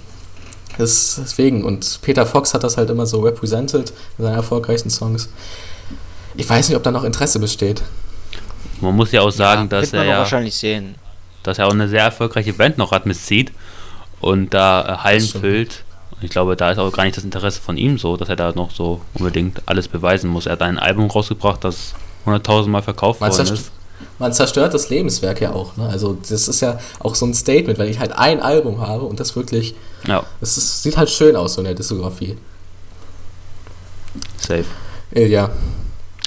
[0.78, 5.28] Das, deswegen, und Peter Fox hat das halt immer so represented in seinen erfolgreichsten Songs.
[6.36, 7.82] Ich weiß nicht, ob da noch Interesse besteht.
[8.80, 10.94] Man muss ja auch sagen, ja, dass er ja wahrscheinlich sehen.
[11.42, 13.52] dass er auch eine sehr erfolgreiche Band noch hat mit Seed
[14.20, 15.84] und da äh, Hallen füllt.
[16.12, 18.36] Und ich glaube, da ist auch gar nicht das Interesse von ihm so, dass er
[18.36, 20.46] da noch so unbedingt alles beweisen muss.
[20.46, 21.94] Er hat ein Album rausgebracht, das
[22.26, 23.70] 100.000 Mal verkauft Meinst worden ist.
[24.18, 25.76] Man zerstört das Lebenswerk ja auch.
[25.76, 25.86] Ne?
[25.88, 29.18] Also das ist ja auch so ein Statement, wenn ich halt ein Album habe und
[29.20, 29.74] das wirklich,
[30.06, 32.36] Ja, das ist, sieht halt schön aus so in der Diskografie.
[34.38, 34.64] safe.
[35.14, 35.50] Äh, Ja,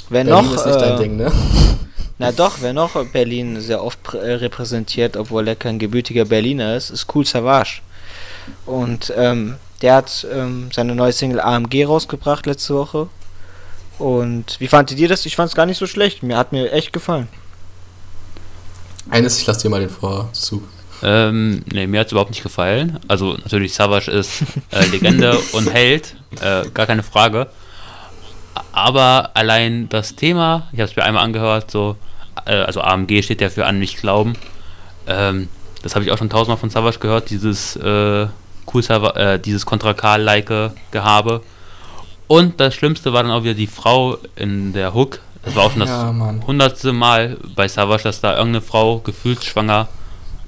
[0.10, 1.32] Wer Berlin noch, ist nicht dein äh, Ding, ne?
[2.20, 6.90] Na doch, wer noch Berlin sehr oft äh, repräsentiert, obwohl er kein gebürtiger Berliner ist,
[6.90, 7.82] ist Cool Savage.
[8.66, 13.10] Und ähm, der hat ähm, seine neue Single AMG rausgebracht letzte Woche.
[14.00, 15.26] Und wie fandet ihr das?
[15.26, 16.24] Ich fand es gar nicht so schlecht.
[16.24, 17.28] Mir hat mir echt gefallen.
[19.10, 20.64] Eines, ich lasse dir mal den Vorzug.
[21.04, 23.00] Ähm, nee, mir hat es überhaupt nicht gefallen.
[23.08, 27.48] Also natürlich Savage ist äh, Legende und Held, äh, gar keine Frage.
[28.72, 31.96] Aber allein das Thema, ich habe es mir einmal angehört, so,
[32.46, 34.34] äh, also AMG steht ja für an mich glauben.
[35.08, 35.50] Ähm,
[35.82, 38.28] das habe ich auch schon tausendmal von Savage gehört, dieses äh,
[38.74, 38.84] cool
[39.16, 41.42] äh, dieses Contra K-like Gehabe.
[42.28, 45.20] Und das Schlimmste war dann auch wieder die Frau in der Hook.
[45.44, 46.16] Das war auch schon das Ja,
[46.48, 49.90] hundertste Mal bei Savage, dass da irgendeine Frau gefühlsschwanger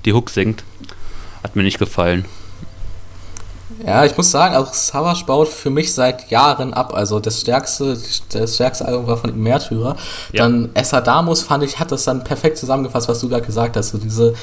[0.06, 0.63] die Hook singt.
[1.44, 2.26] Hat mir nicht gefallen.
[3.86, 6.93] Ja, ich muss sagen, auch Savage baut für mich seit Jahren ab.
[6.93, 7.98] Also das stärkste,
[8.30, 9.95] das stärkste Album war von ihm Märtyrer.
[10.32, 10.43] Ja.
[10.43, 13.89] Dann Esadamus fand ich, hat das dann perfekt zusammengefasst, was du gerade gesagt hast.
[13.89, 14.34] So diese,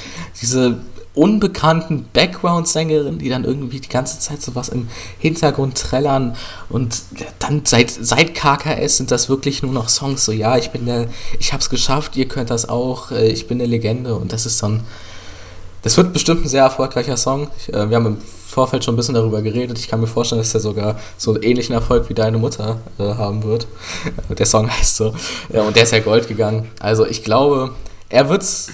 [0.41, 0.77] diese
[1.15, 6.37] unbekannten Background-Sängerin, die dann irgendwie die ganze Zeit sowas im Hintergrund trällern
[6.71, 7.03] und
[7.39, 11.09] dann seit, seit KKS sind das wirklich nur noch Songs, so ja, ich bin der,
[11.39, 14.63] ich hab's geschafft, ihr könnt das auch, äh, ich bin eine Legende und das ist
[14.63, 14.85] dann,
[15.83, 17.49] das wird bestimmt ein sehr erfolgreicher Song.
[17.59, 19.79] Ich, äh, wir haben im Vorfeld schon ein bisschen darüber geredet.
[19.79, 23.03] Ich kann mir vorstellen, dass der sogar so einen ähnlichen Erfolg wie Deine Mutter äh,
[23.03, 23.67] haben wird.
[24.29, 25.15] Der Song heißt so.
[25.53, 26.71] Ja, und der ist ja Gold gegangen.
[26.79, 27.71] Also ich glaube,
[28.11, 28.69] er wird's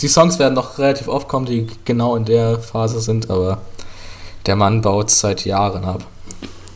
[0.00, 3.62] die Songs werden noch relativ oft kommen, die genau in der Phase sind, aber
[4.46, 6.04] der Mann baut seit Jahren ab.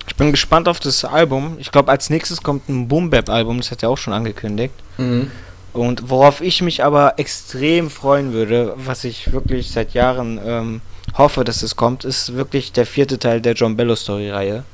[0.07, 1.57] Ich bin gespannt auf das Album.
[1.59, 4.75] Ich glaube, als nächstes kommt ein Boom Bap Album, das hat er auch schon angekündigt.
[4.97, 5.31] Mhm.
[5.79, 10.81] Und worauf ich mich aber extrem freuen würde, was ich wirklich seit Jahren ähm,
[11.17, 14.65] hoffe, dass es kommt, ist wirklich der vierte Teil der John Bello Story Reihe.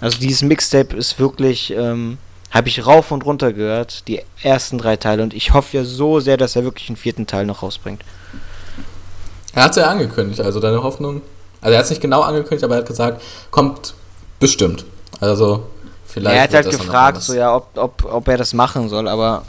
[0.00, 2.18] Also dieses Mixtape ist wirklich ähm,
[2.50, 5.22] habe ich rauf und runter gehört, die ersten drei Teile.
[5.22, 8.02] Und ich hoffe ja so sehr, dass er wirklich einen vierten Teil noch rausbringt.
[9.54, 11.22] Er hat es ja angekündigt, also deine Hoffnung.
[11.60, 13.94] Also er hat es nicht genau angekündigt, aber er hat gesagt, kommt
[14.40, 14.84] bestimmt.
[15.20, 15.64] Also
[16.06, 16.36] vielleicht.
[16.36, 19.42] Er hat halt gefragt, so ja, ob, ob, ob er das machen soll, aber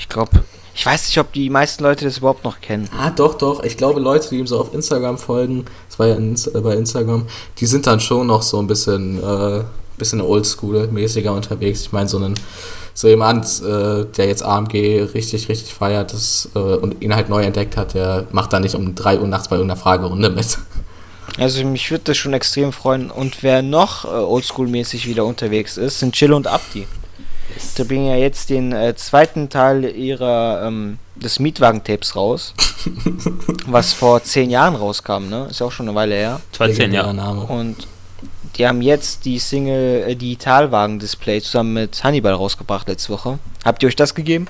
[0.00, 0.42] ich glaube,
[0.74, 2.88] ich weiß nicht, ob die meisten Leute das überhaupt noch kennen.
[2.98, 3.62] Ah, doch, doch.
[3.62, 7.26] Ich glaube, Leute, die ihm so auf Instagram folgen, das war ja äh, bei Instagram,
[7.58, 9.62] die sind dann schon noch so ein bisschen äh,
[9.98, 11.82] bisschen oldschool-mäßiger unterwegs.
[11.82, 12.34] Ich meine, so einen
[12.94, 17.42] so jemand, äh, der jetzt AMG richtig, richtig feiert das, äh, und ihn halt neu
[17.42, 20.58] entdeckt hat, der macht da nicht um 3 Uhr nachts bei irgendeiner Fragerunde mit.
[21.38, 23.10] Also mich würde das schon extrem freuen.
[23.10, 26.86] Und wer noch äh, oldschool-mäßig wieder unterwegs ist, sind Chill und Abdi.
[27.78, 32.54] Die bringen ja jetzt den äh, zweiten Teil ihrer ähm, des Mietwagen-Tapes raus,
[33.66, 35.48] was vor zehn Jahren rauskam, ne?
[35.50, 36.40] Ist ja auch schon eine Weile her.
[36.52, 37.04] 2010, ja.
[37.04, 37.86] Und
[38.56, 43.38] die haben jetzt die Single äh, Digitalwagen-Display zusammen mit Hannibal rausgebracht letzte Woche.
[43.64, 44.48] Habt ihr euch das gegeben?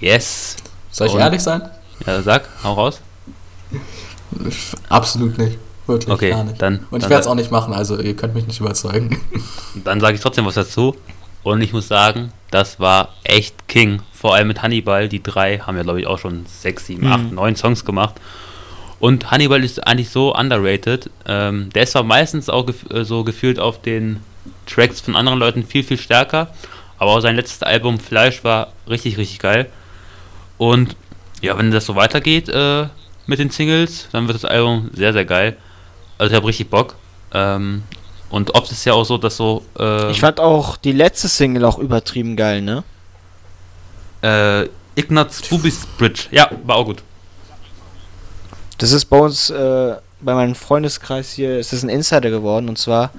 [0.00, 0.56] Yes.
[0.90, 1.20] Soll ich Und?
[1.20, 1.62] ehrlich sein?
[2.06, 3.00] Ja, sag, hau raus.
[4.88, 5.58] Absolut nicht.
[5.86, 6.60] Wirklich okay, gar nicht.
[6.62, 9.20] Dann, Und ich werde es auch nicht machen, also ihr könnt mich nicht überzeugen.
[9.84, 10.94] Dann sage ich trotzdem was dazu.
[11.42, 14.02] Und ich muss sagen, das war echt King.
[14.12, 15.08] Vor allem mit Hannibal.
[15.08, 17.12] Die drei haben ja, glaube ich, auch schon sechs, sieben, mhm.
[17.12, 18.16] acht, neun Songs gemacht.
[18.98, 21.10] Und Hannibal ist eigentlich so underrated.
[21.26, 24.20] Ähm, der ist zwar meistens auch gef äh, so gefühlt auf den
[24.66, 26.52] Tracks von anderen Leuten viel, viel stärker.
[26.98, 29.70] Aber auch sein letztes Album Fleisch war richtig, richtig geil.
[30.58, 30.96] Und
[31.40, 32.88] ja, wenn das so weitergeht äh,
[33.26, 35.56] mit den Singles, dann wird das Album sehr, sehr geil.
[36.18, 36.96] Also ich habe richtig Bock.
[37.32, 37.84] Ähm,
[38.30, 39.62] und oft ist es ja auch so, dass so.
[39.78, 42.84] Äh, ich fand auch die letzte Single auch übertrieben geil, ne?
[44.22, 46.24] Äh, Ignaz Bubis Bridge.
[46.30, 47.02] Ja, war auch gut.
[48.78, 52.78] Das ist bei uns, äh, bei meinem Freundeskreis hier, ist das ein Insider geworden und
[52.78, 53.10] zwar,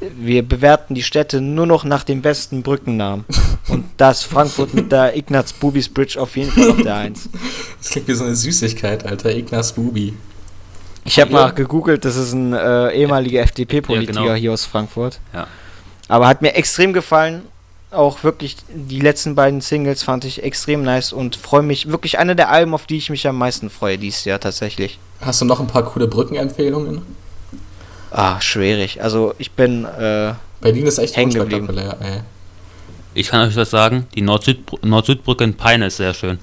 [0.00, 3.24] wir bewerten die Städte nur noch nach dem besten Brückennamen.
[3.68, 7.30] Und das Frankfurt mit der Ignaz Bubis Bridge auf jeden Fall auf der 1.
[7.78, 9.34] Das klingt wie so eine Süßigkeit, Alter.
[9.34, 10.14] Ignaz Bubi.
[11.04, 14.34] Ich habe mal gegoogelt, das ist ein äh, ehemaliger FDP-Politiker ja, genau.
[14.34, 15.20] hier aus Frankfurt.
[15.32, 15.46] Ja.
[16.08, 17.42] Aber hat mir extrem gefallen
[17.94, 22.36] auch wirklich die letzten beiden Singles fand ich extrem nice und freue mich wirklich eine
[22.36, 24.98] der Alben, auf die ich mich am meisten freue dieses Jahr tatsächlich.
[25.20, 27.02] Hast du noch ein paar coole Brückenempfehlungen?
[28.10, 29.02] Ah, schwierig.
[29.02, 31.68] Also ich bin äh, Berlin ist echt hängen geblieben.
[31.76, 32.20] Ey.
[33.14, 36.38] Ich kann euch was sagen, die Nord-Süd-Brücke Nord in Peine ist sehr schön.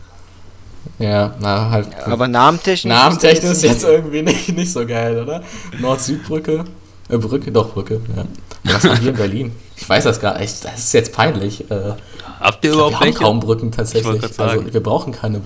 [1.00, 1.88] Ja, na halt.
[2.06, 2.86] Aber namentechnisch.
[2.86, 5.42] Namentechnisch ist jetzt irgendwie nicht, nicht so geil, oder?
[5.80, 6.66] Nord-Süd-Brücke.
[7.10, 8.26] Äh, Brücke, doch, Brücke, ja.
[8.64, 9.52] Was haben wir in Berlin?
[9.76, 10.64] Ich weiß das gar nicht.
[10.64, 11.70] Das ist jetzt peinlich.
[11.72, 11.94] Äh,
[12.40, 13.20] Habt ihr überhaupt wir welche?
[13.20, 14.22] haben kaum Brücken tatsächlich.
[14.40, 15.42] Also wir brauchen keine.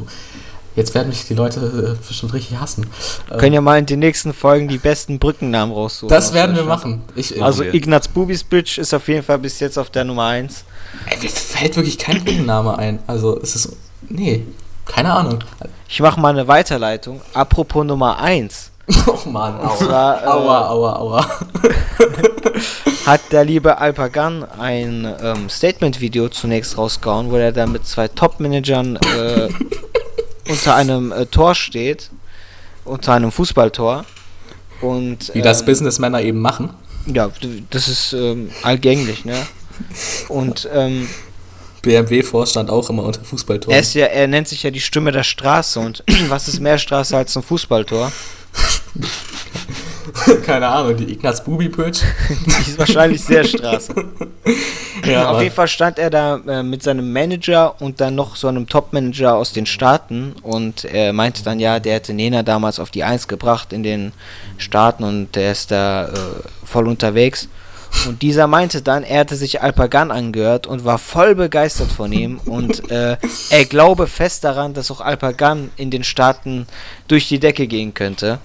[0.76, 2.86] Jetzt werden mich die Leute äh, bestimmt richtig hassen.
[3.30, 6.10] Wir können ja mal in den nächsten Folgen die besten Brückennamen raussuchen.
[6.10, 7.04] Das werden wir machen.
[7.15, 10.65] Ich, also Ignaz Bubis Bridge ist auf jeden Fall bis jetzt auf der Nummer 1.
[11.10, 13.00] Ey, mir fällt wirklich kein Brückenname ein.
[13.08, 13.78] Also es ist.
[14.10, 14.43] Nee,
[14.86, 15.39] keine Ahnung.
[15.88, 17.21] Ich mache mal eine Weiterleitung.
[17.34, 18.71] Apropos Nummer 1.
[19.08, 19.78] Oh Mann, aua.
[19.78, 21.26] Zwar, äh, aua, aua, aua.
[23.06, 28.98] hat der liebe Alpagan ein ähm, Statement-Video zunächst rausgehauen, wo er dann mit zwei Top-Managern
[28.98, 29.50] äh,
[30.50, 32.10] unter einem äh, Tor steht,
[32.84, 34.06] unter einem Fußballtor.
[34.82, 36.71] Und, Wie ähm, das Businessmänner eben machen.
[37.08, 37.30] Ja,
[37.69, 39.36] das ist ähm, allgänglich, ne?
[40.28, 41.08] Und ähm,
[41.86, 43.74] BMW-Vorstand auch immer unter Fußballtor.
[43.74, 47.15] Er, ja, er nennt sich ja die Stimme der Straße und was ist mehr Straße
[47.15, 48.12] als ein Fußballtor?
[50.45, 52.00] Keine Ahnung, die Ignaz Bubi Bridge.
[52.46, 53.94] die ist wahrscheinlich sehr Straße.
[55.06, 58.48] ja, Auf jeden Fall stand er da äh, mit seinem Manager und dann noch so
[58.48, 62.92] einem Top-Manager aus den Staaten und er meinte dann, ja, der hätte Nena damals auf
[62.92, 64.12] die Eins gebracht in den
[64.58, 66.12] Staaten und der ist da äh,
[66.65, 67.48] voll unterwegs.
[68.08, 72.39] Und dieser meinte dann, er hätte sich Alpagan angehört und war voll begeistert von ihm.
[72.46, 73.17] Und äh,
[73.50, 76.67] er glaube fest daran, dass auch Alpagan in den Staaten
[77.08, 78.39] durch die Decke gehen könnte.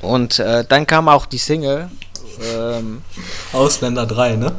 [0.00, 1.90] Und äh, dann kam auch die Single.
[2.42, 3.02] Ähm,
[3.52, 4.52] Ausländer 3, ne?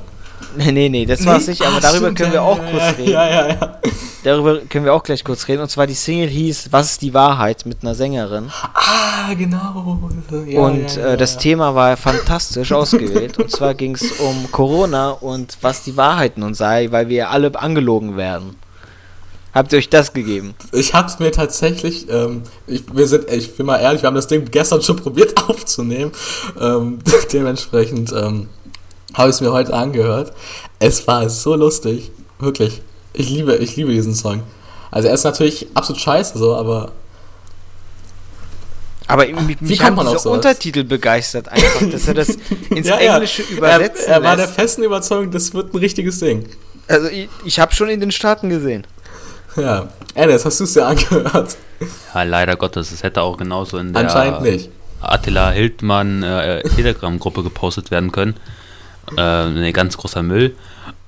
[0.57, 2.97] nee, nee, das war es nicht, aber darüber stimmt, können wir ja, auch ja, kurz
[2.97, 3.11] reden.
[3.11, 3.79] Ja, ja, ja.
[4.23, 5.61] Darüber können wir auch gleich kurz reden.
[5.61, 8.49] Und zwar die Single hieß Was ist die Wahrheit mit einer Sängerin.
[8.73, 9.99] Ah, genau.
[10.47, 11.37] Ja, und äh, das.
[11.37, 13.37] Thema war fantastisch ausgewählt.
[13.37, 17.53] Und zwar ging es um Corona und was die Wahrheit nun sei, weil wir alle
[17.55, 18.55] angelogen werden.
[19.53, 20.55] Habt ihr euch das gegeben?
[20.71, 24.27] Ich hab's mir tatsächlich, ähm, ich, wir sind, ich bin mal ehrlich, wir haben das
[24.27, 26.11] Ding gestern schon probiert aufzunehmen.
[26.59, 26.99] Ähm,
[27.31, 28.47] dementsprechend ähm,
[29.13, 30.33] habe ich es mir heute angehört.
[30.79, 32.81] Es war so lustig, wirklich.
[33.13, 34.41] Ich liebe, ich liebe diesen Song.
[34.91, 36.91] Also er ist natürlich absolut scheiße so, aber
[39.07, 40.37] Aber mich, Wie kommt man auf diese sowas?
[40.37, 42.29] Untertitel begeistert einfach, dass er das
[42.69, 43.15] ins Ja, ja.
[43.15, 46.47] Englische übersetzen er, er war der festen Überzeugung, das wird ein richtiges Ding.
[46.87, 48.85] Also ich, ich habe schon in den Staaten gesehen.
[49.55, 49.89] Ja.
[50.15, 51.57] Ennis, hast du es dir angehört?
[52.13, 54.69] Ja, leider Gottes, es hätte auch genauso in der Anscheinend nicht.
[55.01, 58.35] Attila Hildmann äh, Telegram-Gruppe gepostet werden können.
[59.17, 60.55] Äh, ne, ganz großer Müll.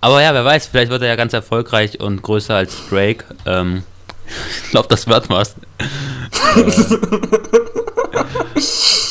[0.01, 3.25] Aber ja, wer weiß, vielleicht wird er ja ganz erfolgreich und größer als Drake.
[3.45, 3.83] Ähm,
[4.63, 5.55] ich glaube, das wird was.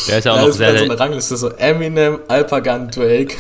[0.09, 3.35] der ist ja auch Ja, noch sehr, so eine Rangliste, so Eminem, Alpagan, Drake.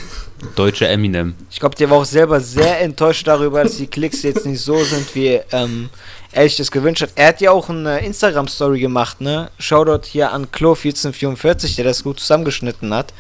[0.57, 1.35] deutscher Eminem.
[1.51, 4.83] Ich glaube, der war auch selber sehr enttäuscht darüber, dass die Klicks jetzt nicht so
[4.83, 5.91] sind, wie ähm,
[6.35, 7.11] er sich das gewünscht hat.
[7.15, 9.51] Er hat ja auch eine Instagram-Story gemacht, ne?
[9.59, 13.15] Shoutout hier an Klo1444, der das gut zusammengeschnitten hat.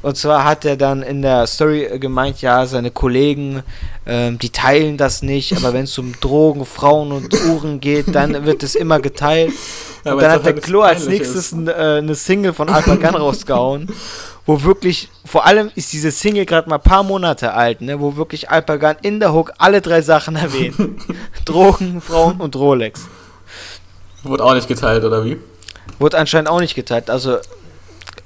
[0.00, 3.62] Und zwar hat er dann in der Story äh, gemeint, ja, seine Kollegen,
[4.06, 8.44] ähm, die teilen das nicht, aber wenn es um Drogen, Frauen und Uhren geht, dann
[8.46, 9.52] wird es immer geteilt.
[10.04, 11.52] Ja, dann hat der Klo als nächstes ist.
[11.52, 13.88] n- äh, eine Single von Alpagan rausgehauen,
[14.46, 18.16] wo wirklich, vor allem ist diese Single gerade mal ein paar Monate alt, ne, wo
[18.16, 20.74] wirklich Alpagan in der Hook alle drei Sachen erwähnt.
[21.44, 23.02] Drogen, Frauen und Rolex.
[24.24, 25.38] Wurde auch nicht geteilt, oder wie?
[25.98, 27.38] Wurde anscheinend auch nicht geteilt, also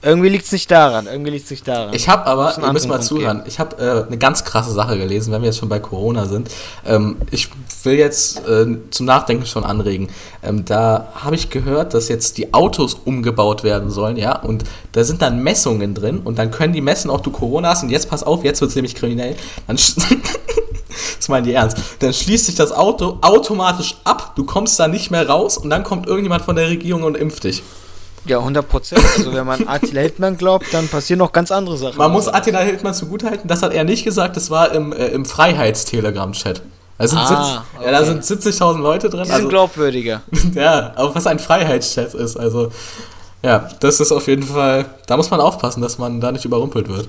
[0.03, 1.95] irgendwie liegt es nicht daran, irgendwie liegt es nicht daran.
[1.95, 5.33] Ich habe aber, ihr müsst mal zuhören, ich habe äh, eine ganz krasse Sache gelesen,
[5.33, 6.51] wenn wir jetzt schon bei Corona sind.
[6.85, 7.49] Ähm, ich
[7.83, 10.09] will jetzt äh, zum Nachdenken schon anregen.
[10.43, 15.03] Ähm, da habe ich gehört, dass jetzt die Autos umgebaut werden sollen, ja, und da
[15.03, 18.11] sind dann Messungen drin und dann können die messen, ob du Corona hast und jetzt
[18.11, 19.35] pass auf, jetzt wird es nämlich kriminell.
[19.67, 19.77] Dann
[21.17, 21.79] das meinen die ernst.
[22.01, 25.85] Dann schließt sich das Auto automatisch ab, du kommst da nicht mehr raus und dann
[25.85, 27.63] kommt irgendjemand von der Regierung und impft dich.
[28.27, 29.03] Ja, 100 Prozent.
[29.17, 31.97] Also wenn man Attila Hildmann glaubt, dann passieren noch ganz andere Sachen.
[31.99, 35.25] Man muss Attila Hildmann zugutehalten, das hat er nicht gesagt, das war im, äh, im
[35.25, 36.63] Freiheitstelegram-Chat.
[36.99, 38.07] Da sind, Ah, sitz- ja, da okay.
[38.07, 39.21] sind 70.000 Leute drin.
[39.21, 40.23] Die sind Also, glaubwürdiger.
[40.55, 42.71] ja, aber was ein Freiheitschat ist, also
[43.43, 46.89] ja, das ist auf jeden Fall, da muss man aufpassen, dass man da nicht überrumpelt
[46.89, 47.09] wird.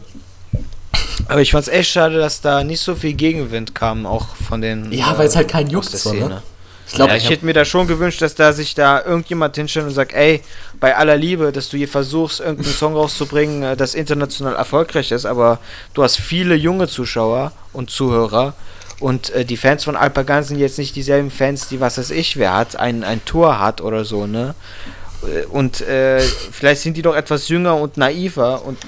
[1.30, 4.92] Aber ich fand's echt schade, dass da nicht so viel Gegenwind kam, auch von den.
[4.92, 6.28] Ja, äh, weil es halt kein Juckt so, Szene.
[6.30, 6.44] ne?
[6.88, 9.86] Ich glaube, ja, ich hätte mir da schon gewünscht, dass da sich da irgendjemand hinstellt
[9.86, 10.42] und sagt, ey,
[10.80, 15.26] bei aller Liebe, dass du hier versuchst, irgendeinen Song rauszubringen, äh, das international erfolgreich ist,
[15.26, 15.60] aber
[15.94, 18.54] du hast viele junge Zuschauer und Zuhörer
[19.00, 22.38] und äh, die Fans von Alpagan sind jetzt nicht dieselben Fans, die was weiß ich
[22.38, 24.56] wer hat, ein, ein Tour hat oder so, ne?
[25.24, 28.88] Äh, Und äh, vielleicht sind die doch etwas jünger und naiver und äh,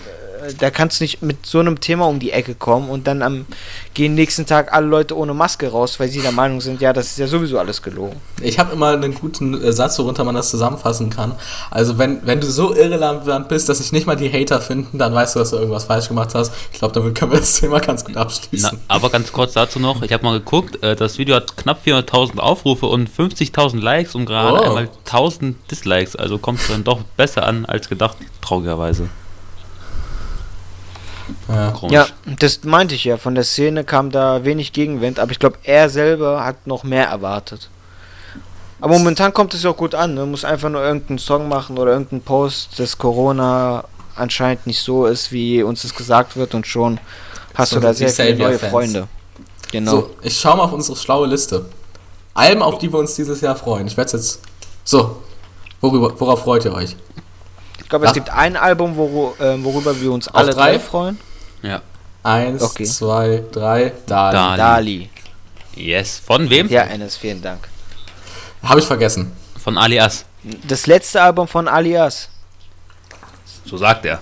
[0.59, 3.45] da kannst du nicht mit so einem Thema um die Ecke kommen und dann am
[3.93, 7.07] gehen nächsten Tag alle Leute ohne Maske raus, weil sie der Meinung sind, ja, das
[7.07, 8.15] ist ja sowieso alles gelogen.
[8.41, 11.33] Ich habe immer einen guten äh, Satz, worunter man das zusammenfassen kann.
[11.71, 15.13] Also wenn, wenn du so irrelevant bist, dass sich nicht mal die Hater finden, dann
[15.13, 16.53] weißt du, dass du irgendwas falsch gemacht hast.
[16.71, 18.79] Ich glaube, damit können wir das Thema ganz gut Na, abschließen.
[18.87, 22.39] aber ganz kurz dazu noch, ich habe mal geguckt, äh, das Video hat knapp 400.000
[22.39, 24.63] Aufrufe und 50.000 Likes und gerade Oh.
[24.63, 29.09] einmal 1000 Dislikes, also kommt es dann doch besser an als gedacht, traurigerweise.
[31.47, 31.73] Ja.
[31.89, 32.07] Ja,
[32.39, 33.17] das meinte ich ja.
[33.17, 37.07] Von der Szene kam da wenig Gegenwind, aber ich glaube, er selber hat noch mehr
[37.07, 37.69] erwartet.
[38.81, 40.13] Aber momentan kommt es ja auch gut an.
[40.13, 40.25] Ne?
[40.25, 43.83] Muss einfach nur irgendeinen Song machen oder irgendeinen Post, dass Corona
[44.15, 46.99] anscheinend nicht so ist, wie uns das gesagt wird und schon
[47.55, 48.71] hast So du da sehr viele neue Savior-Fans.
[48.71, 49.07] Freunde.
[49.71, 49.91] Genau.
[49.91, 51.65] So, ich schaue mal auf unsere schlaue Liste.
[52.33, 53.87] Alben, auf die wir uns dieses Jahr freuen.
[53.87, 54.41] Ich werde jetzt.
[54.83, 55.21] So,
[55.81, 56.95] worüber, worauf freut ihr euch?
[57.89, 60.73] Ich glaube, es gibt ein Album, woru äh, worüber wir uns alle drei?
[60.73, 61.17] drei freuen.
[61.63, 61.81] Ja.
[62.21, 62.83] Eins, Okay.
[62.83, 64.35] zwei, drei, Dali.
[64.35, 64.57] Dali.
[64.57, 65.09] Dali.
[65.75, 66.19] Yes.
[66.23, 66.69] Von wem?
[66.69, 67.67] Ja, Enes, vielen Dank.
[68.61, 69.31] Habe ich vergessen.
[69.59, 70.25] Von Alias.
[70.67, 72.29] Das letzte Album von Alias.
[73.65, 74.19] So sagt er.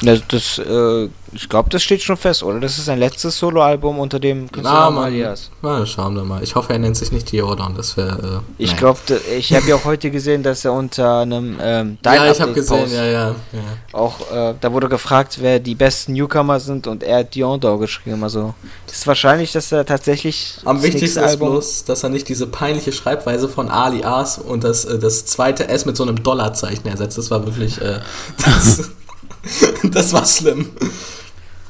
[0.00, 2.60] Das, das äh, Ich glaube, das steht schon fest, oder?
[2.60, 5.50] Das ist sein letztes Soloalbum unter dem Künstlernamen Alias.
[5.62, 6.42] Na, schauen wir mal.
[6.42, 7.74] Ich hoffe, er nennt sich nicht Theodon.
[7.76, 8.42] Das wäre.
[8.58, 8.98] Äh, ich glaube,
[9.36, 12.90] ich habe ja auch heute gesehen, dass er unter einem ähm, Ja, ich habe gesehen,
[12.92, 13.60] ja, ja, ja.
[13.92, 18.22] Auch äh, da wurde gefragt, wer die besten Newcomer sind und er hat Diondor geschrieben.
[18.22, 18.54] Also
[18.86, 20.58] ist wahrscheinlich, dass er tatsächlich.
[20.64, 24.98] Am wichtigsten ist bloß, dass er nicht diese peinliche Schreibweise von Alias und das, äh,
[24.98, 27.18] das zweite S mit so einem Dollarzeichen ersetzt.
[27.18, 27.80] Das war wirklich.
[27.80, 28.00] Äh,
[28.44, 28.90] das,
[29.84, 30.70] das war schlimm.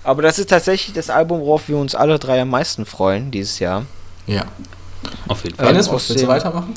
[0.09, 3.59] Aber das ist tatsächlich das Album, worauf wir uns alle drei am meisten freuen dieses
[3.59, 3.85] Jahr.
[4.27, 4.45] Ja.
[5.29, 5.67] Auf jeden Fall.
[5.67, 6.73] Ähm, Dennis, willst du weitermachen?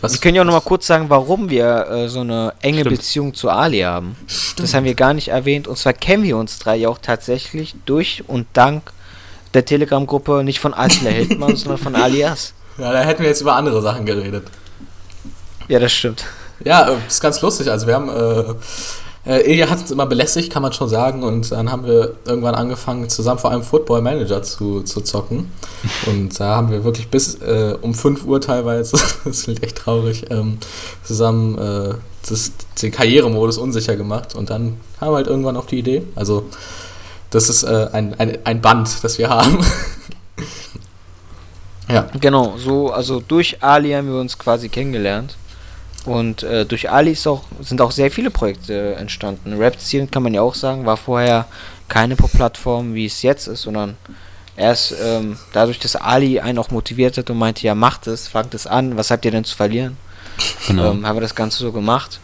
[0.00, 0.14] Was?
[0.14, 2.96] Wir können ja auch noch mal kurz sagen, warum wir äh, so eine enge Stimmt.
[2.96, 4.16] Beziehung zu Ali haben.
[4.26, 4.60] Stimmt.
[4.60, 5.68] Das haben wir gar nicht erwähnt.
[5.68, 8.94] Und zwar kennen wir uns drei ja auch tatsächlich durch und dank
[9.52, 12.54] der Telegram-Gruppe nicht von Attila Hildmann, sondern von Alias.
[12.78, 14.46] Ja, da hätten wir jetzt über andere Sachen geredet.
[15.68, 16.24] Ja, das stimmt.
[16.64, 17.70] Ja, äh, ist ganz lustig.
[17.70, 18.54] Also wir haben äh,
[19.26, 21.22] äh, Ilja hat uns immer belästigt, kann man schon sagen.
[21.22, 25.50] Und dann haben wir irgendwann angefangen, zusammen vor allem Football Manager zu, zu zocken.
[26.06, 30.26] Und da haben wir wirklich bis äh, um 5 Uhr teilweise, das klingt echt traurig,
[30.30, 30.58] ähm,
[31.02, 31.94] zusammen äh,
[32.28, 32.52] das,
[32.82, 34.34] den Karrieremodus unsicher gemacht.
[34.34, 36.02] Und dann kamen wir halt irgendwann auf die Idee.
[36.14, 36.44] Also,
[37.30, 39.58] das ist äh, ein, ein, ein Band, das wir haben.
[41.88, 42.08] ja.
[42.20, 45.36] Genau, so, also durch Ali haben wir uns quasi kennengelernt.
[46.04, 49.56] Und äh, durch Ali auch, sind auch sehr viele Projekte entstanden.
[49.56, 51.46] Rap Zielen kann man ja auch sagen, war vorher
[51.88, 53.96] keine Pop-Plattform, wie es jetzt ist, sondern
[54.56, 58.54] erst ähm, dadurch, dass Ali einen auch motiviert hat und meinte, ja, macht es, fangt
[58.54, 59.96] es an, was habt ihr denn zu verlieren?
[60.66, 60.90] Genau.
[60.90, 62.20] Ähm, haben wir das Ganze so gemacht.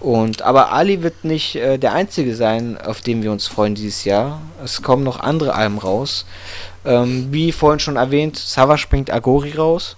[0.00, 4.04] Und aber Ali wird nicht äh, der einzige sein, auf den wir uns freuen dieses
[4.04, 4.40] Jahr.
[4.62, 6.26] Es kommen noch andere Alben raus.
[6.84, 9.96] Ähm, wie vorhin schon erwähnt, Savage bringt Agori raus.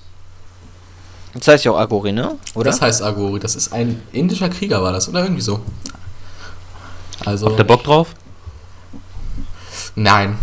[1.34, 2.36] Das heißt ja auch Agori, ne?
[2.54, 2.70] Oder?
[2.70, 3.40] Das heißt Agori.
[3.40, 5.60] Das ist ein indischer Krieger, war das, oder irgendwie so.
[7.24, 7.46] Also.
[7.46, 8.14] Habt ihr Bock drauf?
[9.94, 10.38] Nein.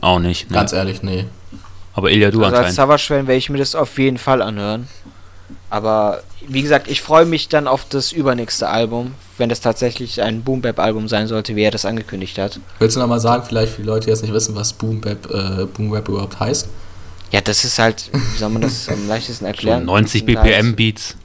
[0.00, 0.56] Auch nicht, ne?
[0.56, 1.26] Ganz ehrlich, nee.
[1.94, 2.66] Aber Ilya, du also anscheinend.
[2.66, 4.88] Als savage werde ich mir das auf jeden Fall anhören.
[5.70, 10.42] Aber wie gesagt, ich freue mich dann auf das übernächste Album, wenn das tatsächlich ein
[10.42, 12.60] Boom Bap Album sein sollte, wie er das angekündigt hat.
[12.78, 15.30] Willst du nochmal sagen, vielleicht für die Leute, die jetzt nicht wissen, was Boom Bap,
[15.30, 16.68] äh, Boom Bap überhaupt heißt?
[17.30, 19.80] Ja, das ist halt, wie soll man das am leichtesten erklären?
[19.80, 21.16] So 90 BPM Beats.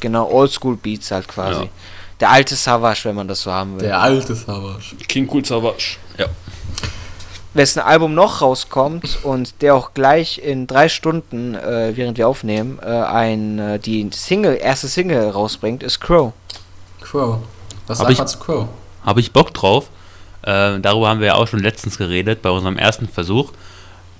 [0.00, 1.62] Genau, Oldschool Beats halt quasi.
[1.62, 1.68] Ja.
[2.20, 3.86] Der alte Savage, wenn man das so haben will.
[3.86, 4.96] Der alte Savage.
[5.06, 5.96] King Cool Savage.
[6.16, 6.26] Ja.
[7.54, 12.78] Wessen Album noch rauskommt und der auch gleich in drei Stunden, äh, während wir aufnehmen,
[12.82, 16.32] äh, ein, äh, die Single, erste Single rausbringt, ist Crow.
[17.00, 17.38] Crow.
[17.86, 18.68] Was sagt man zu Crow?
[19.04, 19.88] Habe ich Bock drauf.
[20.42, 23.52] Äh, darüber haben wir ja auch schon letztens geredet, bei unserem ersten Versuch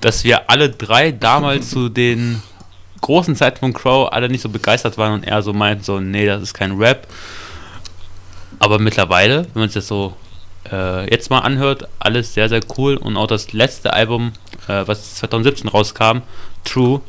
[0.01, 2.42] dass wir alle drei damals zu den
[3.01, 6.26] großen Zeiten von Crow alle nicht so begeistert waren und er so meint, so, nee,
[6.26, 7.07] das ist kein Rap.
[8.59, 10.14] Aber mittlerweile, wenn man es jetzt so
[10.70, 12.96] äh, jetzt mal anhört, alles sehr, sehr cool.
[12.96, 14.32] Und auch das letzte Album,
[14.66, 16.22] äh, was 2017 rauskam,
[16.64, 17.01] True,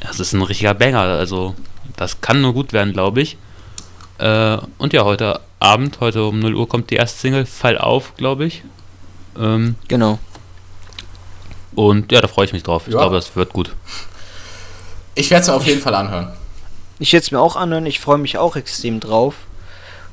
[0.00, 1.00] das ist ein richtiger Banger.
[1.00, 1.54] Also,
[1.96, 3.36] das kann nur gut werden, glaube ich.
[4.18, 8.14] Äh, und ja, heute Abend, heute um 0 Uhr kommt die erste Single, Fall auf,
[8.16, 8.62] glaube ich.
[9.38, 10.18] Ähm, genau.
[11.74, 12.84] Und ja, da freue ich mich drauf.
[12.86, 13.00] Ich ja.
[13.00, 13.74] glaube, das wird gut.
[15.14, 16.32] Ich werde es mir auf jeden Fall anhören.
[16.98, 17.86] Ich werde es mir auch anhören.
[17.86, 19.34] Ich freue mich auch extrem drauf.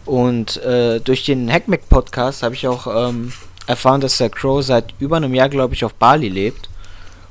[0.05, 3.33] Und äh, durch den Hackmack Podcast habe ich auch ähm,
[3.67, 6.69] erfahren, dass der Crow seit über einem Jahr, glaube ich, auf Bali lebt.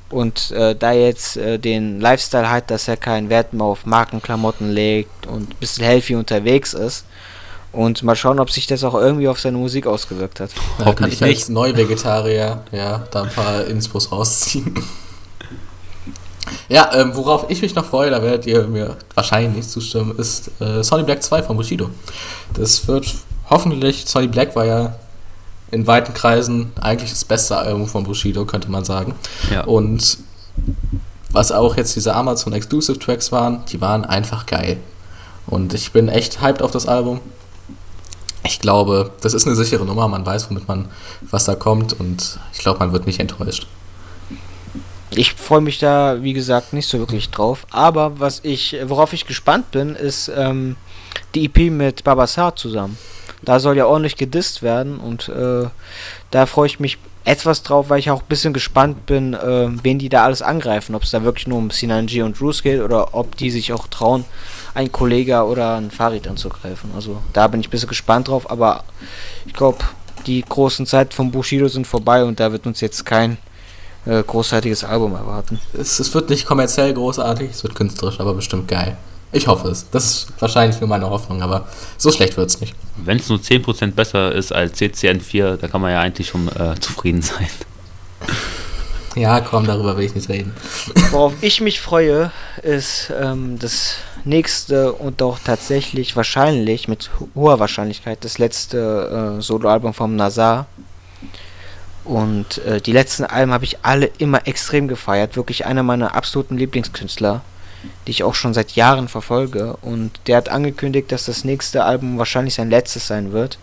[0.09, 4.71] Und äh, da jetzt äh, den Lifestyle hat, dass er keinen Wert mehr auf Markenklamotten
[4.71, 7.05] legt und ein bisschen healthy unterwegs ist,
[7.71, 10.51] und mal schauen, ob sich das auch irgendwie auf seine Musik ausgewirkt hat.
[10.79, 14.73] Ja, Hoffentlich kann ich als Neuvegetarier ja, da ein paar Inspos rausziehen.
[16.69, 20.49] ja, ähm, worauf ich mich noch freue, da werdet ihr mir wahrscheinlich nicht zustimmen, ist
[20.59, 21.89] äh, Sonny Black 2 von Bushido.
[22.53, 23.13] Das wird
[23.49, 24.95] hoffentlich, Sonny Black war ja
[25.69, 29.15] in weiten Kreisen eigentlich das beste Album von Bushido, könnte man sagen.
[29.51, 29.65] Ja.
[29.65, 30.17] Und
[31.29, 34.77] was auch jetzt diese Amazon Exclusive Tracks waren, die waren einfach geil.
[35.45, 37.19] Und ich bin echt hyped auf das Album
[38.47, 40.07] ich glaube, das ist eine sichere Nummer.
[40.07, 40.89] Man weiß, womit man,
[41.21, 43.67] was da kommt und ich glaube, man wird nicht enttäuscht.
[45.11, 47.65] Ich freue mich da, wie gesagt, nicht so wirklich drauf.
[47.71, 50.75] Aber was ich, worauf ich gespannt bin, ist ähm,
[51.35, 52.97] die EP mit Babasar zusammen.
[53.41, 55.67] Da soll ja ordentlich gedisst werden und äh,
[56.31, 59.99] da freue ich mich etwas drauf, weil ich auch ein bisschen gespannt bin, äh, wen
[59.99, 60.95] die da alles angreifen.
[60.95, 63.87] Ob es da wirklich nur um Sinanji und Bruce geht oder ob die sich auch
[63.87, 64.25] trauen,
[64.77, 66.91] ein Kollege oder ein Fahrrad anzugreifen.
[66.93, 68.83] Also da bin ich ein bisschen gespannt drauf, aber
[69.47, 69.79] ich glaube,
[70.27, 73.37] die großen Zeiten von Bushido sind vorbei und da wird uns jetzt kein
[74.05, 75.59] äh, großartiges Album erwarten.
[75.73, 78.95] Es, es, wird nicht kommerziell großartig, es wird künstlerisch, aber bestimmt geil.
[79.31, 79.89] Ich hoffe es.
[79.89, 81.67] Das ist wahrscheinlich nur meine Hoffnung, aber
[81.97, 82.75] so schlecht wird es nicht.
[82.97, 86.79] Wenn es nur 10% besser ist als CCN4, da kann man ja eigentlich schon äh,
[86.79, 87.49] zufrieden sein.
[89.17, 90.53] Ja, komm, darüber will ich nicht reden.
[91.09, 93.95] Worauf ich mich freue, ist ähm, das
[94.27, 100.67] nächste und auch tatsächlich wahrscheinlich, mit hoher Wahrscheinlichkeit, das letzte äh, Soloalbum vom Nazar.
[102.03, 105.35] Und äh, die letzten Alben habe ich alle immer extrem gefeiert.
[105.35, 107.41] Wirklich einer meiner absoluten Lieblingskünstler,
[108.05, 109.75] die ich auch schon seit Jahren verfolge.
[109.81, 113.57] Und der hat angekündigt, dass das nächste Album wahrscheinlich sein letztes sein wird.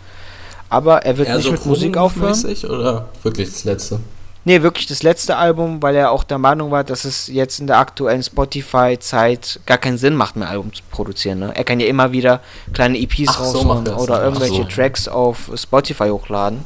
[0.69, 2.45] Aber er wird Eher nicht so mit Musik aufhören.
[2.65, 4.01] Oder wirklich das letzte?
[4.47, 7.67] Nee, wirklich das letzte Album, weil er auch der Meinung war, dass es jetzt in
[7.67, 11.39] der aktuellen Spotify-Zeit gar keinen Sinn macht, mehr Album zu produzieren.
[11.39, 11.53] Ne?
[11.55, 12.41] Er kann ja immer wieder
[12.75, 14.03] kleine EPs Ach, so raushauen er's.
[14.03, 14.69] oder irgendwelche so.
[14.69, 16.63] Tracks auf Spotify hochladen.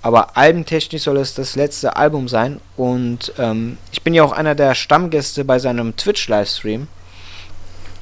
[0.00, 2.60] Aber albentechnisch soll es das letzte Album sein.
[2.76, 6.88] Und ähm, ich bin ja auch einer der Stammgäste bei seinem Twitch-Livestream.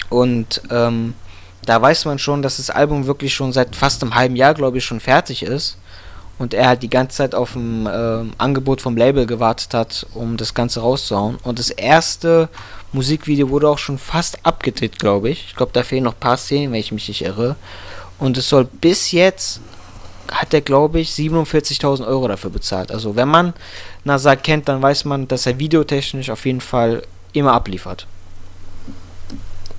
[0.08, 1.14] Und ähm,
[1.66, 4.78] da weiß man schon, dass das Album wirklich schon seit fast einem halben Jahr, glaube
[4.78, 5.76] ich, schon fertig ist.
[6.40, 10.38] Und er halt die ganze Zeit auf ein ähm, Angebot vom Label gewartet hat, um
[10.38, 11.36] das Ganze rauszuhauen.
[11.42, 12.48] Und das erste
[12.92, 15.48] Musikvideo wurde auch schon fast abgedreht, glaube ich.
[15.48, 17.56] Ich glaube, da fehlen noch ein paar Szenen, wenn ich mich nicht irre.
[18.18, 19.60] Und es soll bis jetzt,
[20.32, 22.90] hat er, glaube ich, 47.000 Euro dafür bezahlt.
[22.90, 23.52] Also wenn man
[24.04, 27.02] Nazar kennt, dann weiß man, dass er videotechnisch auf jeden Fall
[27.34, 28.06] immer abliefert.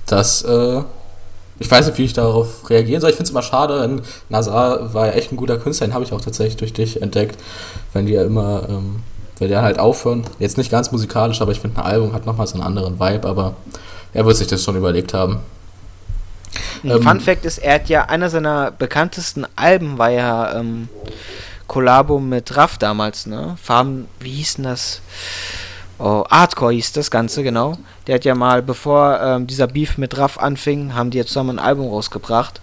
[0.06, 0.82] Das, äh,
[1.62, 3.10] ich weiß nicht, wie ich darauf reagieren soll.
[3.10, 6.04] Ich finde es immer schade, denn Nazar war ja echt ein guter Künstler, den habe
[6.04, 7.38] ich auch tatsächlich durch dich entdeckt.
[7.92, 9.02] Wenn die ja immer, ähm,
[9.38, 12.46] wenn die halt aufhören, jetzt nicht ganz musikalisch, aber ich finde, ein Album hat nochmal
[12.46, 13.54] so einen anderen Vibe, aber
[14.12, 15.40] er wird sich das schon überlegt haben.
[16.84, 20.88] Ähm, Fun Fact ist, er hat ja einer seiner bekanntesten Alben war ja ähm,
[21.68, 23.56] Kollabo mit Raff damals, ne?
[23.62, 25.00] Farben, wie hieß denn das?
[25.98, 27.76] Oh, Artcore hieß das Ganze, genau.
[28.06, 31.58] Der hat ja mal, bevor ähm, dieser Beef mit Raff anfing, haben die ja zusammen
[31.58, 32.60] ein Album rausgebracht.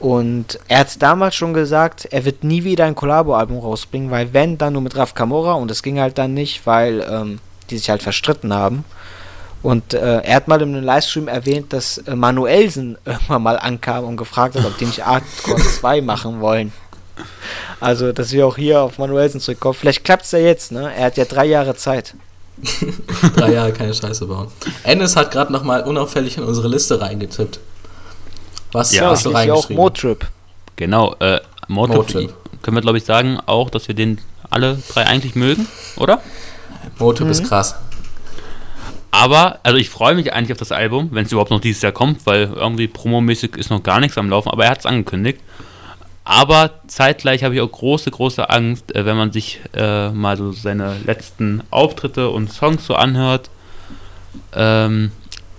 [0.00, 4.56] Und er hat damals schon gesagt, er wird nie wieder ein Kollabo-Album rausbringen, weil wenn,
[4.56, 7.40] dann nur mit Raff Kamora und das ging halt dann nicht, weil ähm,
[7.70, 8.84] die sich halt verstritten haben.
[9.60, 14.04] Und äh, er hat mal in einem Livestream erwähnt, dass äh, Manuelsen irgendwann mal ankam
[14.04, 16.72] und gefragt hat, ob die nicht Artcore 2 machen wollen.
[17.80, 19.74] Also, dass wir auch hier auf Manuelsen zurückkommen.
[19.74, 20.92] Vielleicht klappt es ja jetzt, ne?
[20.94, 22.14] Er hat ja drei Jahre Zeit.
[23.36, 24.48] Drei Jahre keine Scheiße bauen.
[24.82, 27.60] Ennis hat gerade nochmal unauffällig in unsere Liste reingetippt.
[28.72, 29.76] Was Ja, hast du ich ja auch reingeschrieben?
[29.76, 30.26] Motrip.
[30.76, 32.34] Genau, äh, Motrip, Motrip.
[32.62, 36.20] können wir glaube ich sagen auch, dass wir den alle drei eigentlich mögen, oder?
[36.98, 37.76] Motrip ist krass.
[39.10, 41.92] Aber, also ich freue mich eigentlich auf das Album, wenn es überhaupt noch dieses Jahr
[41.92, 45.40] kommt, weil irgendwie promomäßig ist noch gar nichts am Laufen, aber er hat es angekündigt.
[46.30, 50.52] Aber zeitgleich habe ich auch große, große Angst, äh, wenn man sich äh, mal so
[50.52, 53.48] seine letzten Auftritte und Songs so anhört.
[54.52, 55.10] Ähm,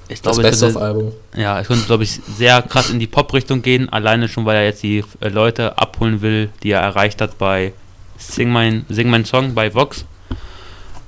[0.08, 1.12] ich Das glaube, es Best Album.
[1.36, 4.66] ja, es könnte, glaube ich, sehr krass in die Pop-Richtung gehen, alleine schon, weil er
[4.66, 7.74] jetzt die äh, Leute abholen will, die er erreicht hat bei
[8.20, 10.06] Sing Mein, Sing mein Song bei Vox.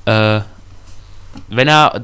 [0.05, 0.41] Äh,
[1.49, 2.03] wenn er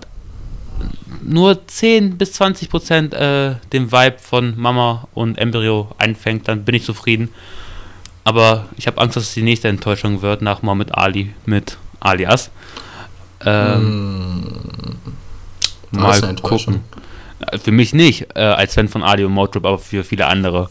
[1.22, 6.76] nur 10 bis 20 Prozent äh, den Vibe von Mama und Embryo einfängt, dann bin
[6.76, 7.30] ich zufrieden.
[8.24, 12.50] Aber ich habe Angst, dass es die nächste Enttäuschung wird nach Mohammed Ali mit Alias.
[13.46, 14.44] Ähm,
[15.92, 16.82] Das mal gucken.
[17.40, 20.70] Äh, Für mich nicht, äh, als Fan von Ali und Motrip, aber für viele andere.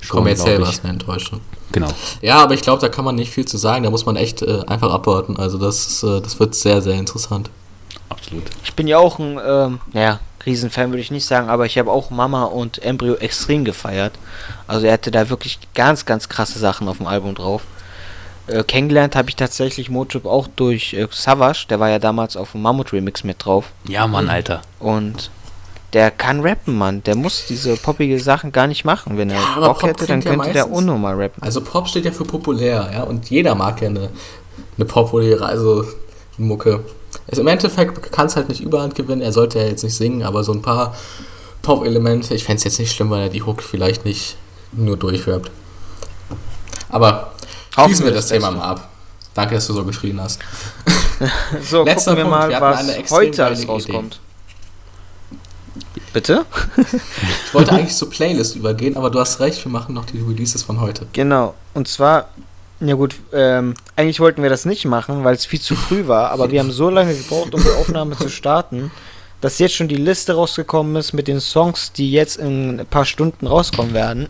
[0.00, 1.40] schon, Kommerziell war es eine Enttäuschung.
[1.72, 1.88] Genau.
[2.20, 3.84] Ja, aber ich glaube, da kann man nicht viel zu sagen.
[3.84, 5.36] Da muss man echt äh, einfach abwarten.
[5.38, 7.50] Also das, äh, das wird sehr, sehr interessant.
[8.12, 8.44] Absolut.
[8.62, 11.90] Ich bin ja auch ein, ähm, naja, Riesenfan würde ich nicht sagen, aber ich habe
[11.90, 14.12] auch Mama und Embryo extrem gefeiert.
[14.66, 17.62] Also er hatte da wirklich ganz, ganz krasse Sachen auf dem Album drauf.
[18.48, 22.52] Äh, kennengelernt habe ich tatsächlich Motrip auch durch äh, Savage, der war ja damals auf
[22.52, 23.70] dem Mammut Remix mit drauf.
[23.86, 24.62] Ja, Mann, Alter.
[24.80, 25.30] Und
[25.92, 27.02] der kann rappen, Mann.
[27.04, 29.16] Der muss diese poppige Sachen gar nicht machen.
[29.18, 31.42] Wenn er Ja, Bock Pop hätte, dann klingt ja könnte der Uno mal rappen.
[31.42, 34.10] Also Pop steht ja für populär, ja, und jeder mag ja eine,
[34.76, 35.84] eine populäre, also
[36.38, 36.84] Mucke.
[37.28, 40.22] Also Im Endeffekt kann es halt nicht überhand gewinnen, er sollte ja jetzt nicht singen,
[40.22, 40.94] aber so ein paar
[41.62, 44.36] Pop-Elemente, ich fände es jetzt nicht schlimm, weil er die Hook vielleicht nicht
[44.72, 45.50] nur durchrappt.
[46.88, 47.32] Aber
[47.74, 48.88] schließen wir das Thema mal ab.
[49.34, 50.40] Danke, dass du so geschrien hast.
[51.62, 52.50] So, Letzter gucken wir Punkt.
[52.50, 53.66] mal, Wir was heute alles geile Idee.
[53.92, 54.20] rauskommt.
[56.12, 56.44] Bitte?
[57.46, 60.62] Ich wollte eigentlich zur Playlist übergehen, aber du hast recht, wir machen noch die Releases
[60.64, 61.06] von heute.
[61.12, 61.54] Genau.
[61.74, 62.28] Und zwar,
[62.86, 66.30] ja gut, ähm, eigentlich wollten wir das nicht machen, weil es viel zu früh war,
[66.30, 68.90] aber wir haben so lange gebraucht, um die Aufnahme zu starten,
[69.40, 73.04] dass jetzt schon die Liste rausgekommen ist mit den Songs, die jetzt in ein paar
[73.04, 74.28] Stunden rauskommen werden.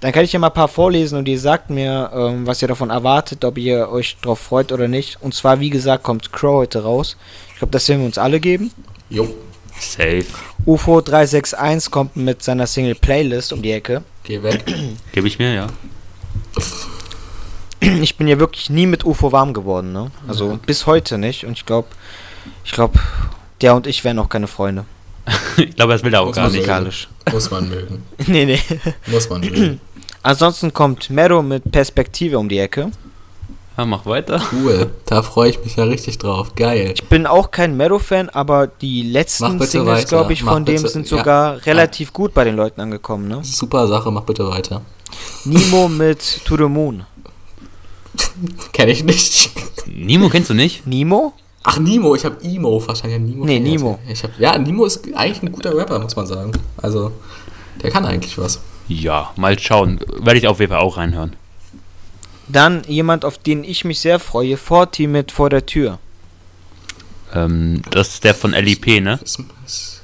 [0.00, 2.68] Dann kann ich ja mal ein paar vorlesen und ihr sagt mir, ähm, was ihr
[2.68, 5.18] davon erwartet, ob ihr euch drauf freut oder nicht.
[5.22, 7.16] Und zwar, wie gesagt, kommt Crow heute raus.
[7.52, 8.70] Ich glaube, das werden wir uns alle geben.
[9.08, 9.34] Jo.
[9.78, 10.26] Safe.
[10.66, 14.02] UFO 361 kommt mit seiner Single Playlist um die Ecke.
[14.24, 14.62] Geh weg.
[15.12, 15.66] Gebe ich mir, ja.
[18.02, 20.10] Ich bin ja wirklich nie mit UFO warm geworden, ne?
[20.28, 21.44] Also bis heute nicht.
[21.44, 21.88] Und ich glaube,
[22.64, 22.98] ich glaube,
[23.60, 24.84] der und ich wären auch keine Freunde.
[25.56, 27.08] ich glaube, das will er auch Muss gar nicht.
[27.32, 28.02] Muss man mögen.
[28.26, 28.60] nee, nee.
[29.06, 29.80] Muss man mögen.
[30.22, 32.90] Ansonsten kommt Mero mit Perspektive um die Ecke.
[33.78, 34.42] Ja, mach weiter.
[34.52, 34.90] Cool.
[35.06, 36.54] Da freue ich mich ja richtig drauf.
[36.54, 36.92] Geil.
[36.94, 40.88] Ich bin auch kein Mero-Fan, aber die letzten Singles, glaube ich, Mach von dem bitte-
[40.88, 41.16] sind ja.
[41.16, 43.40] sogar relativ gut bei den Leuten angekommen, ne?
[43.42, 44.82] Super Sache, mach bitte weiter.
[45.44, 47.04] Nemo mit To the Moon.
[48.72, 49.50] Kenn ich nicht.
[49.86, 50.86] Nemo kennst du nicht?
[50.86, 51.32] Nemo?
[51.62, 53.20] Ach, Nemo, ich habe Emo wahrscheinlich.
[53.20, 53.98] Nemo Nee, Nemo.
[54.08, 56.52] Ich hab, ja, Nemo ist eigentlich ein guter Rapper, muss man sagen.
[56.78, 57.12] Also,
[57.82, 58.60] der kann eigentlich was.
[58.88, 60.00] Ja, mal schauen.
[60.20, 61.36] Werde ich auf jeden Fall auch reinhören.
[62.48, 65.98] Dann jemand, auf den ich mich sehr freue, Forti mit Vor der Tür.
[67.32, 69.20] Ähm, das ist der von LIP, ne?
[69.22, 70.02] Ist, ist,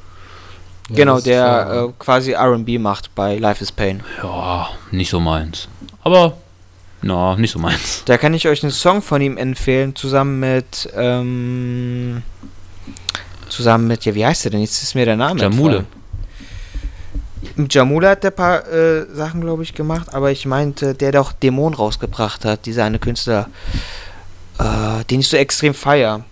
[0.88, 4.02] ja, genau, der äh, quasi RB macht bei Life is Pain.
[4.22, 5.68] Ja, nicht so meins.
[6.02, 6.36] Aber,
[7.06, 8.02] na, nicht so meins.
[8.04, 12.22] Da kann ich euch einen Song von ihm empfehlen, zusammen mit, ähm,
[13.48, 14.60] zusammen mit, ja, wie heißt der denn?
[14.60, 15.78] Jetzt ist mir der Name Jamule.
[15.78, 15.86] entfallen.
[17.70, 21.32] Jamule hat der paar äh, Sachen, glaube ich, gemacht, aber ich meinte, der der auch
[21.32, 23.48] Dämon rausgebracht hat, dieser eine Künstler,
[24.58, 26.24] äh, den ich so extrem feier.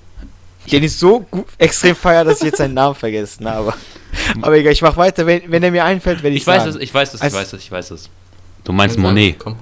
[0.70, 3.75] Den ich so gut, extrem feier, dass ich jetzt seinen Namen vergessen habe.
[4.43, 6.77] Aber egal, ich mach weiter, wenn, wenn er mir einfällt, werde ich, Ich weiß sagen.
[6.77, 8.11] es, ich weiß es, ich Als- weiß es, ich weiß es.
[8.64, 9.39] Du meinst Monet.
[9.39, 9.57] Komm.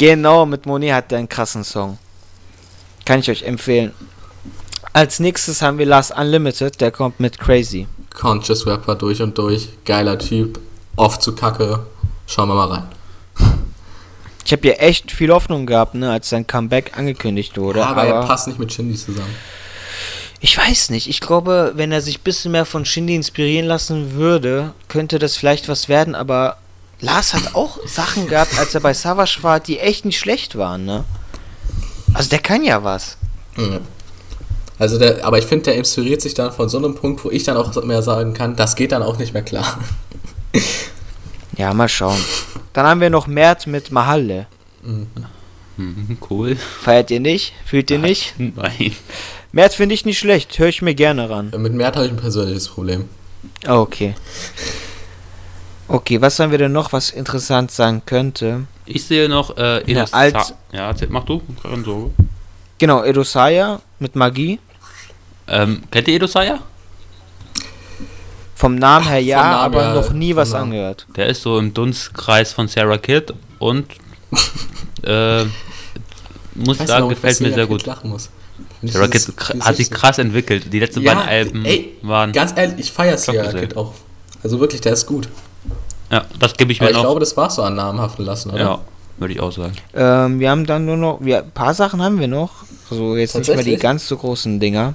[0.00, 1.98] Genau, mit Monet hat er einen krassen Song.
[3.04, 3.92] Kann ich euch empfehlen.
[4.94, 7.86] Als nächstes haben wir Last Unlimited, der kommt mit Crazy.
[8.08, 9.68] Conscious Rapper durch und durch.
[9.84, 10.58] Geiler Typ.
[10.96, 11.80] Oft zu kacke.
[12.26, 12.88] Schauen wir mal rein.
[14.42, 17.80] Ich habe ja echt viel Hoffnung gehabt, ne, als sein Comeback angekündigt wurde.
[17.80, 19.34] Ja, aber, aber er passt nicht mit Shindy zusammen.
[20.40, 21.08] ich weiß nicht.
[21.08, 25.36] Ich glaube, wenn er sich ein bisschen mehr von Shindy inspirieren lassen würde, könnte das
[25.36, 26.14] vielleicht was werden.
[26.14, 26.56] Aber
[27.00, 30.84] Lars hat auch Sachen gehabt, als er bei Savage war, die echt nicht schlecht waren,
[30.84, 31.04] ne?
[32.12, 33.16] Also der kann ja was.
[33.56, 33.80] Ja.
[34.78, 37.44] Also der, aber ich finde, der inspiriert sich dann von so einem Punkt, wo ich
[37.44, 39.78] dann auch mehr sagen kann, das geht dann auch nicht mehr klar.
[41.56, 42.16] Ja, mal schauen.
[42.72, 44.46] Dann haben wir noch Mert mit Mahalle.
[45.76, 46.56] Mhm, cool.
[46.56, 47.52] Feiert ihr nicht?
[47.66, 48.34] Fühlt ihr nicht?
[48.38, 48.96] Nein.
[49.52, 51.52] Mert finde ich nicht schlecht, höre ich mir gerne ran.
[51.58, 53.08] Mit Mert habe ich ein persönliches Problem.
[53.66, 54.14] Ah, Okay.
[55.92, 58.66] Okay, was haben wir denn noch, was interessant sein könnte?
[58.86, 61.42] Ich sehe noch äh, Ja, Edos- als- Ja, mach du.
[61.84, 62.12] So.
[62.78, 64.60] Genau, Edosaya mit Magie.
[65.48, 66.60] Ähm, kennt ihr Edosaya?
[68.54, 70.64] Vom Namen her ja, Namen aber her, noch nie was Namen.
[70.72, 71.06] angehört.
[71.16, 73.86] Der ist so im Dunstkreis von Sarah Kidd und
[75.02, 75.44] äh,
[76.54, 77.86] muss Ich sagen, noch, gefällt mir Sarah sehr gut.
[77.86, 78.30] lachen muss.
[78.82, 79.26] Sarah Kidd
[79.60, 80.72] hat sich krass entwickelt.
[80.72, 82.32] Die letzten Ja, beiden Alben ey, waren.
[82.32, 83.60] Ganz ehrlich, ich feiere Sierra Klasse.
[83.60, 83.92] Kid auch.
[84.44, 85.28] Also wirklich, der ist gut.
[86.10, 87.02] Ja, das gebe ich Aber mir ich noch.
[87.04, 88.60] glaube, das war so an namenhaften lassen, oder?
[88.60, 88.78] ja,
[89.18, 89.72] würde ich auch sagen.
[89.94, 92.50] Ähm, wir haben dann nur noch, wir, ein paar Sachen haben wir noch.
[92.90, 94.94] Also jetzt nicht mehr die ganz so großen Dinger.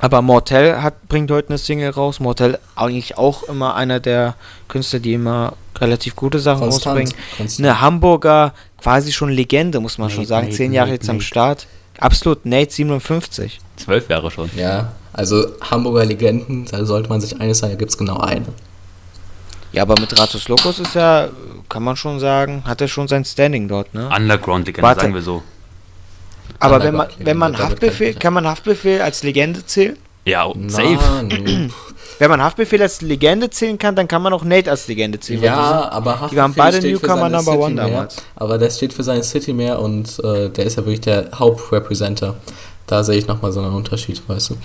[0.00, 2.20] Aber Mortel hat, bringt heute eine Single raus.
[2.20, 4.36] Mortel eigentlich auch immer einer der
[4.68, 7.12] Künstler, die immer relativ gute Sachen rausbringen.
[7.36, 7.66] Konstant.
[7.68, 10.46] Eine Hamburger, quasi schon Legende, muss man schon Nate, sagen.
[10.46, 11.20] Nate, Zehn Jahre Nate, jetzt am.
[11.20, 11.66] Start.
[11.98, 13.60] Absolut, Nate 57.
[13.76, 14.48] Zwölf Jahre schon.
[14.56, 18.46] Ja, also Hamburger Legenden, da sollte man sich eines sagen, da gibt es genau eine.
[19.72, 21.28] Ja, aber mit Ratus Locus ist ja,
[21.68, 24.08] kann man schon sagen, hat er schon sein Standing dort, ne?
[24.14, 25.00] Underground-Legende, Warte.
[25.02, 25.42] sagen wir so.
[26.58, 29.96] Aber wenn man, wenn man Haftbefehl, kann man Haftbefehl als Legende zählen?
[30.24, 30.98] Ja, safe.
[32.18, 35.40] Wenn man Haftbefehl als Legende zählen kann, dann kann man auch Nate als Legende zählen.
[35.42, 38.16] ja, aber die waren Haftbefehl beide steht für Newcomer seine Number City One mehr, damals.
[38.36, 42.34] Aber der steht für seine City mehr und äh, der ist ja wirklich der Hauptrepresenter.
[42.88, 44.54] Da sehe ich nochmal so einen Unterschied, weißt du.
[44.54, 44.62] sind-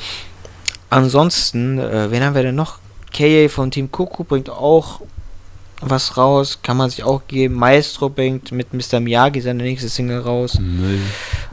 [0.90, 2.80] Ansonsten, äh, wen haben wir denn noch?
[3.14, 5.02] KA von Team Kuku bringt auch
[5.82, 7.56] was raus, kann man sich auch geben.
[7.56, 9.00] Maestro bringt mit Mr.
[9.00, 10.58] Miyagi seine nächste Single raus.
[10.60, 11.00] Müll.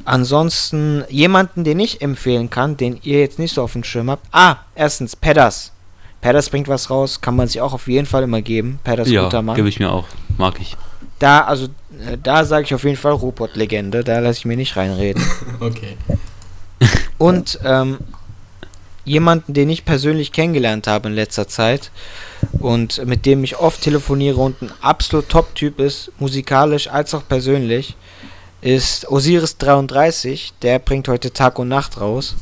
[0.04, 4.26] Ansonsten jemanden, den ich empfehlen kann, den ihr jetzt nicht so auf dem Schirm habt.
[4.32, 5.72] Ah, erstens, Pedders.
[6.20, 8.78] Pedders bringt was raus, kann man sich auch auf jeden Fall immer geben.
[8.84, 9.56] Pedders Ja, guter Mann.
[9.56, 10.06] gebe ich mir auch.
[10.38, 10.76] Mag ich.
[11.18, 11.66] Da, also,
[12.06, 15.22] äh, da sage ich auf jeden Fall Robot-Legende, da lasse ich mir nicht reinreden.
[15.60, 15.96] Okay.
[17.18, 17.98] Und ähm,
[19.10, 21.90] jemanden, den ich persönlich kennengelernt habe in letzter Zeit
[22.60, 27.96] und mit dem ich oft telefoniere und ein absolut Top-Typ ist, musikalisch als auch persönlich,
[28.60, 30.52] ist Osiris33.
[30.62, 32.36] Der bringt heute Tag und Nacht raus.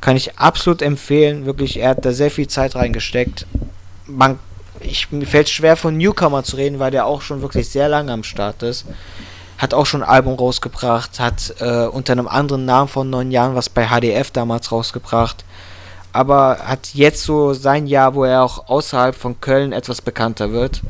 [0.00, 1.46] Kann ich absolut empfehlen.
[1.46, 3.46] Wirklich, er hat da sehr viel Zeit reingesteckt.
[4.06, 4.40] Man,
[4.80, 8.12] ich, mir fällt schwer von Newcomer zu reden, weil der auch schon wirklich sehr lange
[8.12, 8.84] am Start ist.
[9.58, 13.54] Hat auch schon ein Album rausgebracht, hat äh, unter einem anderen Namen vor neun Jahren
[13.54, 15.44] was bei HDF damals rausgebracht.
[16.14, 20.80] Aber hat jetzt so sein Jahr, wo er auch außerhalb von Köln etwas bekannter wird.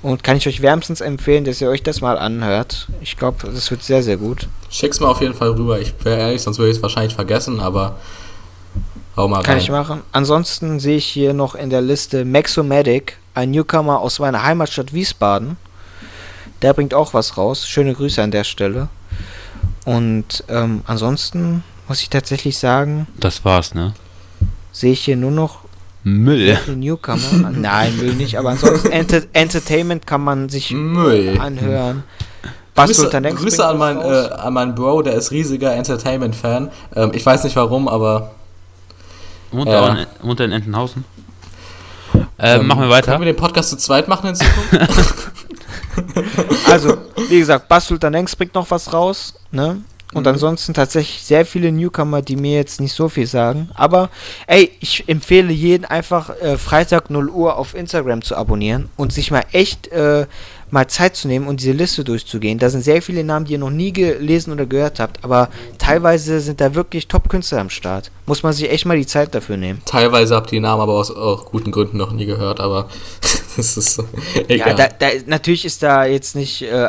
[0.00, 2.88] Und kann ich euch wärmstens empfehlen, dass ihr euch das mal anhört.
[3.02, 4.48] Ich glaube, das wird sehr, sehr gut.
[4.70, 5.78] Schick's mal auf jeden Fall rüber.
[5.78, 7.98] Ich wäre ehrlich, sonst würde ich es wahrscheinlich vergessen, aber
[9.14, 9.62] hau mal Kann rein.
[9.62, 10.00] ich machen.
[10.10, 15.58] Ansonsten sehe ich hier noch in der Liste Maxomatic, ein Newcomer aus meiner Heimatstadt Wiesbaden.
[16.62, 17.68] Der bringt auch was raus.
[17.68, 18.88] Schöne Grüße an der Stelle.
[19.84, 23.92] Und ähm, ansonsten muss ich tatsächlich sagen, Das war's, ne?
[24.72, 25.58] Sehe ich hier nur noch
[26.04, 26.58] Müll.
[26.66, 27.50] Newcomer.
[27.52, 31.38] Nein, will nicht, aber ansonsten Enter Entertainment kann man sich Müll.
[31.40, 32.02] anhören.
[32.74, 36.70] Grüße, Grüße an, mein, äh, an meinen Bro, der ist riesiger Entertainment-Fan.
[36.96, 38.32] Ähm, ich weiß nicht warum, aber.
[39.50, 41.04] Wohnt er in- wohnt in Entenhausen?
[42.38, 43.12] Äh, ähm, machen wir weiter.
[43.12, 45.30] Können wir den Podcast zu zweit machen in Zukunft?
[46.70, 46.96] Also,
[47.28, 49.82] wie gesagt, Bas Sultanengs bringt noch was raus, ne?
[50.14, 50.32] Und Mhm.
[50.32, 53.70] ansonsten tatsächlich sehr viele Newcomer, die mir jetzt nicht so viel sagen.
[53.74, 54.10] Aber,
[54.46, 59.30] ey, ich empfehle jeden einfach äh, Freitag 0 Uhr auf Instagram zu abonnieren und sich
[59.30, 60.26] mal echt äh,
[60.70, 62.58] mal Zeit zu nehmen und diese Liste durchzugehen.
[62.58, 66.40] Da sind sehr viele Namen, die ihr noch nie gelesen oder gehört habt, aber teilweise
[66.40, 68.10] sind da wirklich Top-Künstler am Start.
[68.24, 69.82] Muss man sich echt mal die Zeit dafür nehmen.
[69.84, 72.88] Teilweise habt ihr die Namen aber aus auch guten Gründen noch nie gehört, aber
[73.56, 74.04] das ist so.
[74.48, 74.68] egal.
[74.70, 76.88] Ja, da, da, natürlich ist da jetzt nicht, äh,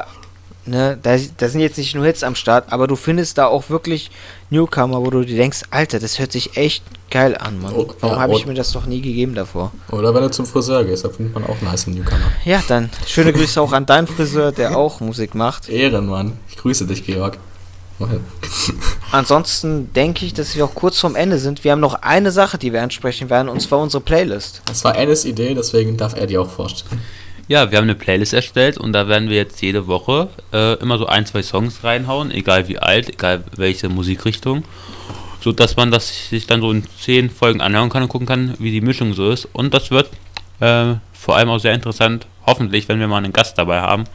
[0.65, 3.69] ne, da, da sind jetzt nicht nur Hits am Start, aber du findest da auch
[3.69, 4.11] wirklich
[4.49, 7.73] Newcomer, wo du dir denkst, Alter, das hört sich echt geil an, Mann.
[7.75, 9.71] Oh, Warum ja, habe ich und- mir das doch nie gegeben davor?
[9.91, 12.19] Oder wenn du zum Friseur gehst, da findet man auch nice Newcomer.
[12.45, 15.69] Ja, dann schöne Grüße auch an deinen Friseur, der auch Musik macht.
[15.69, 16.33] Ehrenmann.
[16.49, 17.37] Ich grüße dich, Georg.
[19.11, 21.63] Ansonsten denke ich, dass wir auch kurz vorm Ende sind.
[21.63, 24.61] Wir haben noch eine Sache, die wir ansprechen werden, und zwar unsere Playlist.
[24.65, 27.01] Das war Ennis Idee, deswegen darf er die auch vorstellen.
[27.47, 30.97] Ja, wir haben eine Playlist erstellt und da werden wir jetzt jede Woche äh, immer
[30.97, 34.63] so ein, zwei Songs reinhauen, egal wie alt, egal welche Musikrichtung,
[35.41, 38.53] so dass man das sich dann so in zehn Folgen anhören kann und gucken kann,
[38.59, 39.45] wie die Mischung so ist.
[39.51, 40.09] Und das wird
[40.61, 44.05] äh, vor allem auch sehr interessant, hoffentlich, wenn wir mal einen Gast dabei haben.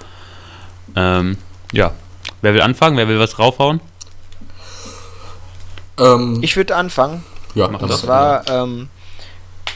[0.96, 1.36] Ähm,
[1.72, 1.92] ja,
[2.40, 2.96] wer will anfangen?
[2.96, 3.80] Wer will was raufhauen?
[5.98, 7.24] Ähm, Ich würde anfangen.
[7.54, 7.88] ja, das.
[7.88, 8.88] Das war, ähm,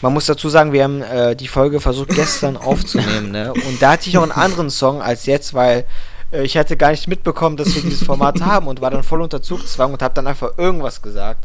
[0.02, 3.52] man muss dazu sagen, wir haben äh, die Folge versucht gestern aufzunehmen, ne?
[3.54, 5.86] Und da hatte ich auch einen anderen Song als jetzt, weil
[6.32, 9.22] äh, ich hatte gar nicht mitbekommen, dass wir dieses Format haben und war dann voll
[9.22, 11.44] unter Zugzwang und habe dann einfach irgendwas gesagt.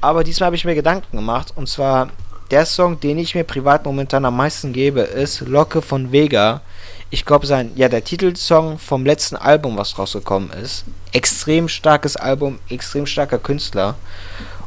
[0.00, 2.08] Aber diesmal habe ich mir Gedanken gemacht und zwar
[2.50, 6.62] der Song, den ich mir privat momentan am meisten gebe, ist Locke von Vega.
[7.10, 10.84] Ich glaube, sein, ja, der Titelsong vom letzten Album, was rausgekommen ist.
[11.12, 13.96] Extrem starkes Album, extrem starker Künstler.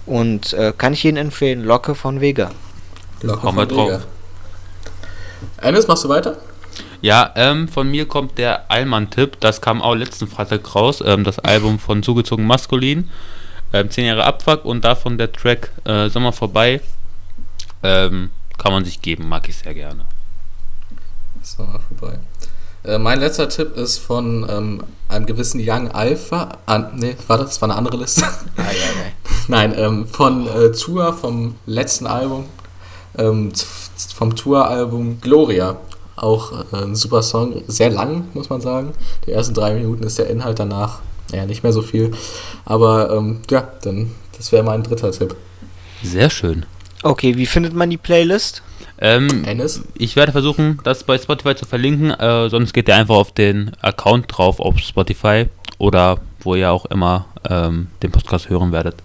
[0.05, 2.51] Und äh, kann ich Ihnen empfehlen, Locke von Vega.
[3.23, 4.01] Locker Hau mal drauf.
[5.57, 6.37] Ennis, machst du weiter?
[7.01, 9.39] Ja, ähm, von mir kommt der Allmann-Tipp.
[9.39, 11.01] Das kam auch letzten Freitag raus.
[11.05, 13.09] Ähm, das Album von Zugezogen Maskulin.
[13.73, 16.81] Ähm, 10 Jahre Abfuck und davon der Track äh, Sommer vorbei.
[17.81, 20.05] Ähm, kann man sich geben, mag ich sehr gerne.
[21.41, 22.19] So, vorbei.
[22.83, 26.57] Äh, mein letzter Tipp ist von ähm, einem gewissen Young Alpha.
[26.65, 28.25] An, nee, warte, das war eine andere Liste.
[29.47, 32.45] Nein, ähm, von äh, Tour, vom letzten Album.
[33.17, 33.51] Ähm,
[34.15, 35.77] vom Tour-Album Gloria.
[36.15, 37.63] Auch äh, ein super Song.
[37.67, 38.93] Sehr lang, muss man sagen.
[39.25, 40.99] Die ersten drei Minuten ist der Inhalt danach.
[41.31, 42.11] Ja, nicht mehr so viel.
[42.65, 45.35] Aber ähm, ja, dann, das wäre mein dritter Tipp.
[46.03, 46.65] Sehr schön.
[47.01, 48.61] Okay, wie findet man die Playlist?
[48.99, 49.43] Ähm,
[49.95, 52.11] ich werde versuchen, das bei Spotify zu verlinken.
[52.11, 55.47] Äh, sonst geht ihr einfach auf den Account drauf auf Spotify
[55.77, 58.95] oder wo ihr auch immer ähm, den Podcast hören werdet.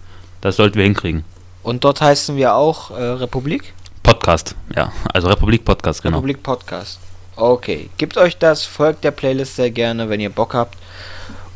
[0.41, 1.25] Das sollten wir hinkriegen.
[1.63, 3.73] Und dort heißen wir auch äh, Republik?
[4.09, 4.91] Podcast, ja.
[5.13, 6.17] Also Republik Podcast, genau.
[6.17, 6.99] Republik Podcast.
[7.35, 10.75] Okay, gebt euch das, folgt der Playlist sehr gerne, wenn ihr Bock habt.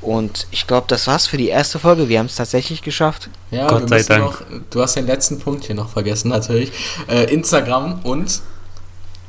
[0.01, 2.10] Und ich glaube, das war's für die erste Folge.
[2.10, 3.30] Wir haben es tatsächlich geschafft.
[3.49, 4.24] Ja, Gott sei Dank.
[4.26, 6.72] Noch, du hast den letzten Punkt hier noch vergessen, natürlich.
[7.08, 8.43] Äh, Instagram und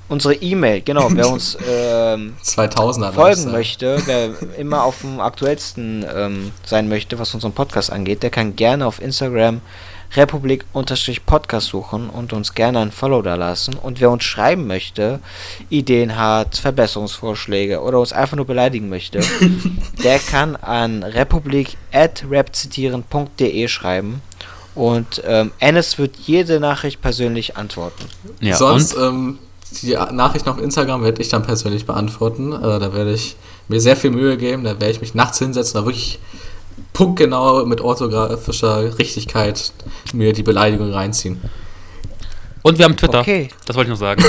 [0.07, 3.13] Unsere E-Mail, genau, wer uns ähm, 2000er.
[3.13, 8.29] folgen möchte, wer immer auf dem aktuellsten ähm, sein möchte, was unseren Podcast angeht, der
[8.29, 9.63] kann gerne auf Instagram
[10.17, 13.75] Republik-Podcast suchen und uns gerne ein Follow da lassen.
[13.75, 15.21] Und wer uns schreiben möchte,
[15.69, 19.21] Ideen hat, Verbesserungsvorschläge oder uns einfach nur beleidigen möchte,
[20.05, 24.23] der kann an republik.rapzitieren.de schreiben.
[24.75, 28.07] Und ähm, Ennis wird jede Nachricht persönlich antworten.
[28.41, 29.39] Ja, Sonst, ähm,
[29.83, 32.53] die Nachrichten auf Instagram werde ich dann persönlich beantworten.
[32.53, 33.37] Äh, da werde ich
[33.69, 34.65] mir sehr viel Mühe geben.
[34.65, 36.19] Da werde ich mich nachts hinsetzen, da wirklich
[36.93, 39.73] punktgenau mit orthografischer Richtigkeit
[40.13, 41.41] mir die Beleidigung reinziehen.
[42.63, 43.21] Und wir haben Twitter.
[43.21, 43.49] Okay.
[43.67, 44.25] Das wollte ich noch sagen.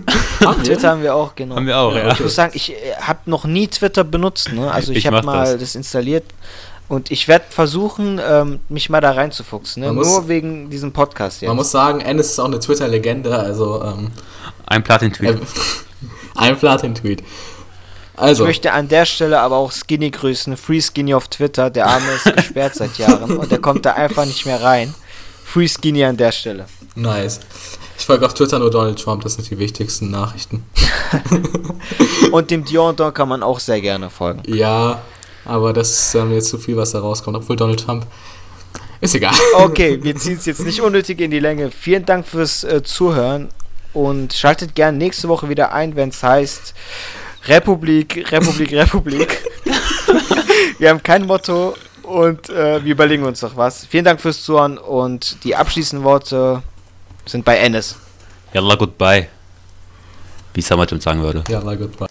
[0.64, 1.56] Twitter haben wir auch, genau.
[1.56, 2.12] haben wir auch, ja.
[2.12, 4.52] Ich muss sagen, ich äh, habe noch nie Twitter benutzt.
[4.52, 4.70] Ne?
[4.70, 5.58] Also ich, Ich habe mal das.
[5.58, 5.74] das.
[5.74, 6.24] installiert
[6.88, 9.80] Und ich werde versuchen, ähm, mich mal da reinzufuchsen.
[9.80, 9.88] Ne?
[9.88, 11.48] Man muss- Nur wegen diesem Podcast jetzt.
[11.48, 14.10] Man muss sagen, Ennis ist auch eine Twitter-Legende, also ähm,
[14.66, 15.30] Ein Platin-Tweet.
[15.30, 15.40] äh,
[16.36, 17.22] ein Platin-Tweet.
[18.22, 20.56] Ich Also, möchte an der Stelle aber auch Skinny grüßen.
[20.56, 21.70] Free Skinny auf Twitter.
[21.70, 24.94] Der Arme ist gesperrt seit Jahren und der kommt da einfach nicht mehr rein.
[25.44, 26.66] Free Skinny an der Stelle.
[26.94, 27.40] nice.
[27.98, 30.64] Ich folge auf Twitter nur Donald Trump, das sind die wichtigsten Nachrichten.
[32.32, 34.42] Und dem Dion Don kann man auch sehr gerne folgen.
[34.46, 35.02] Ja,
[35.44, 38.06] aber das ist ähm, jetzt zu viel, was da rauskommt, obwohl Donald Trump.
[39.00, 39.34] Ist egal.
[39.54, 41.70] Okay, wir ziehen es jetzt nicht unnötig in die Länge.
[41.70, 43.50] Vielen Dank fürs äh, Zuhören
[43.92, 46.74] und schaltet gern nächste Woche wieder ein, wenn es heißt
[47.46, 49.38] Republik, Republik, Republik.
[50.78, 53.86] wir haben kein Motto und äh, wir überlegen uns noch was.
[53.86, 56.62] Vielen Dank fürs Zuhören und die abschließenden Worte
[57.26, 57.96] sind bei Ennis.
[58.52, 59.28] Yalla, goodbye.
[60.54, 61.42] Wie Summerton sagen würde.
[61.48, 61.92] Ja, war gut.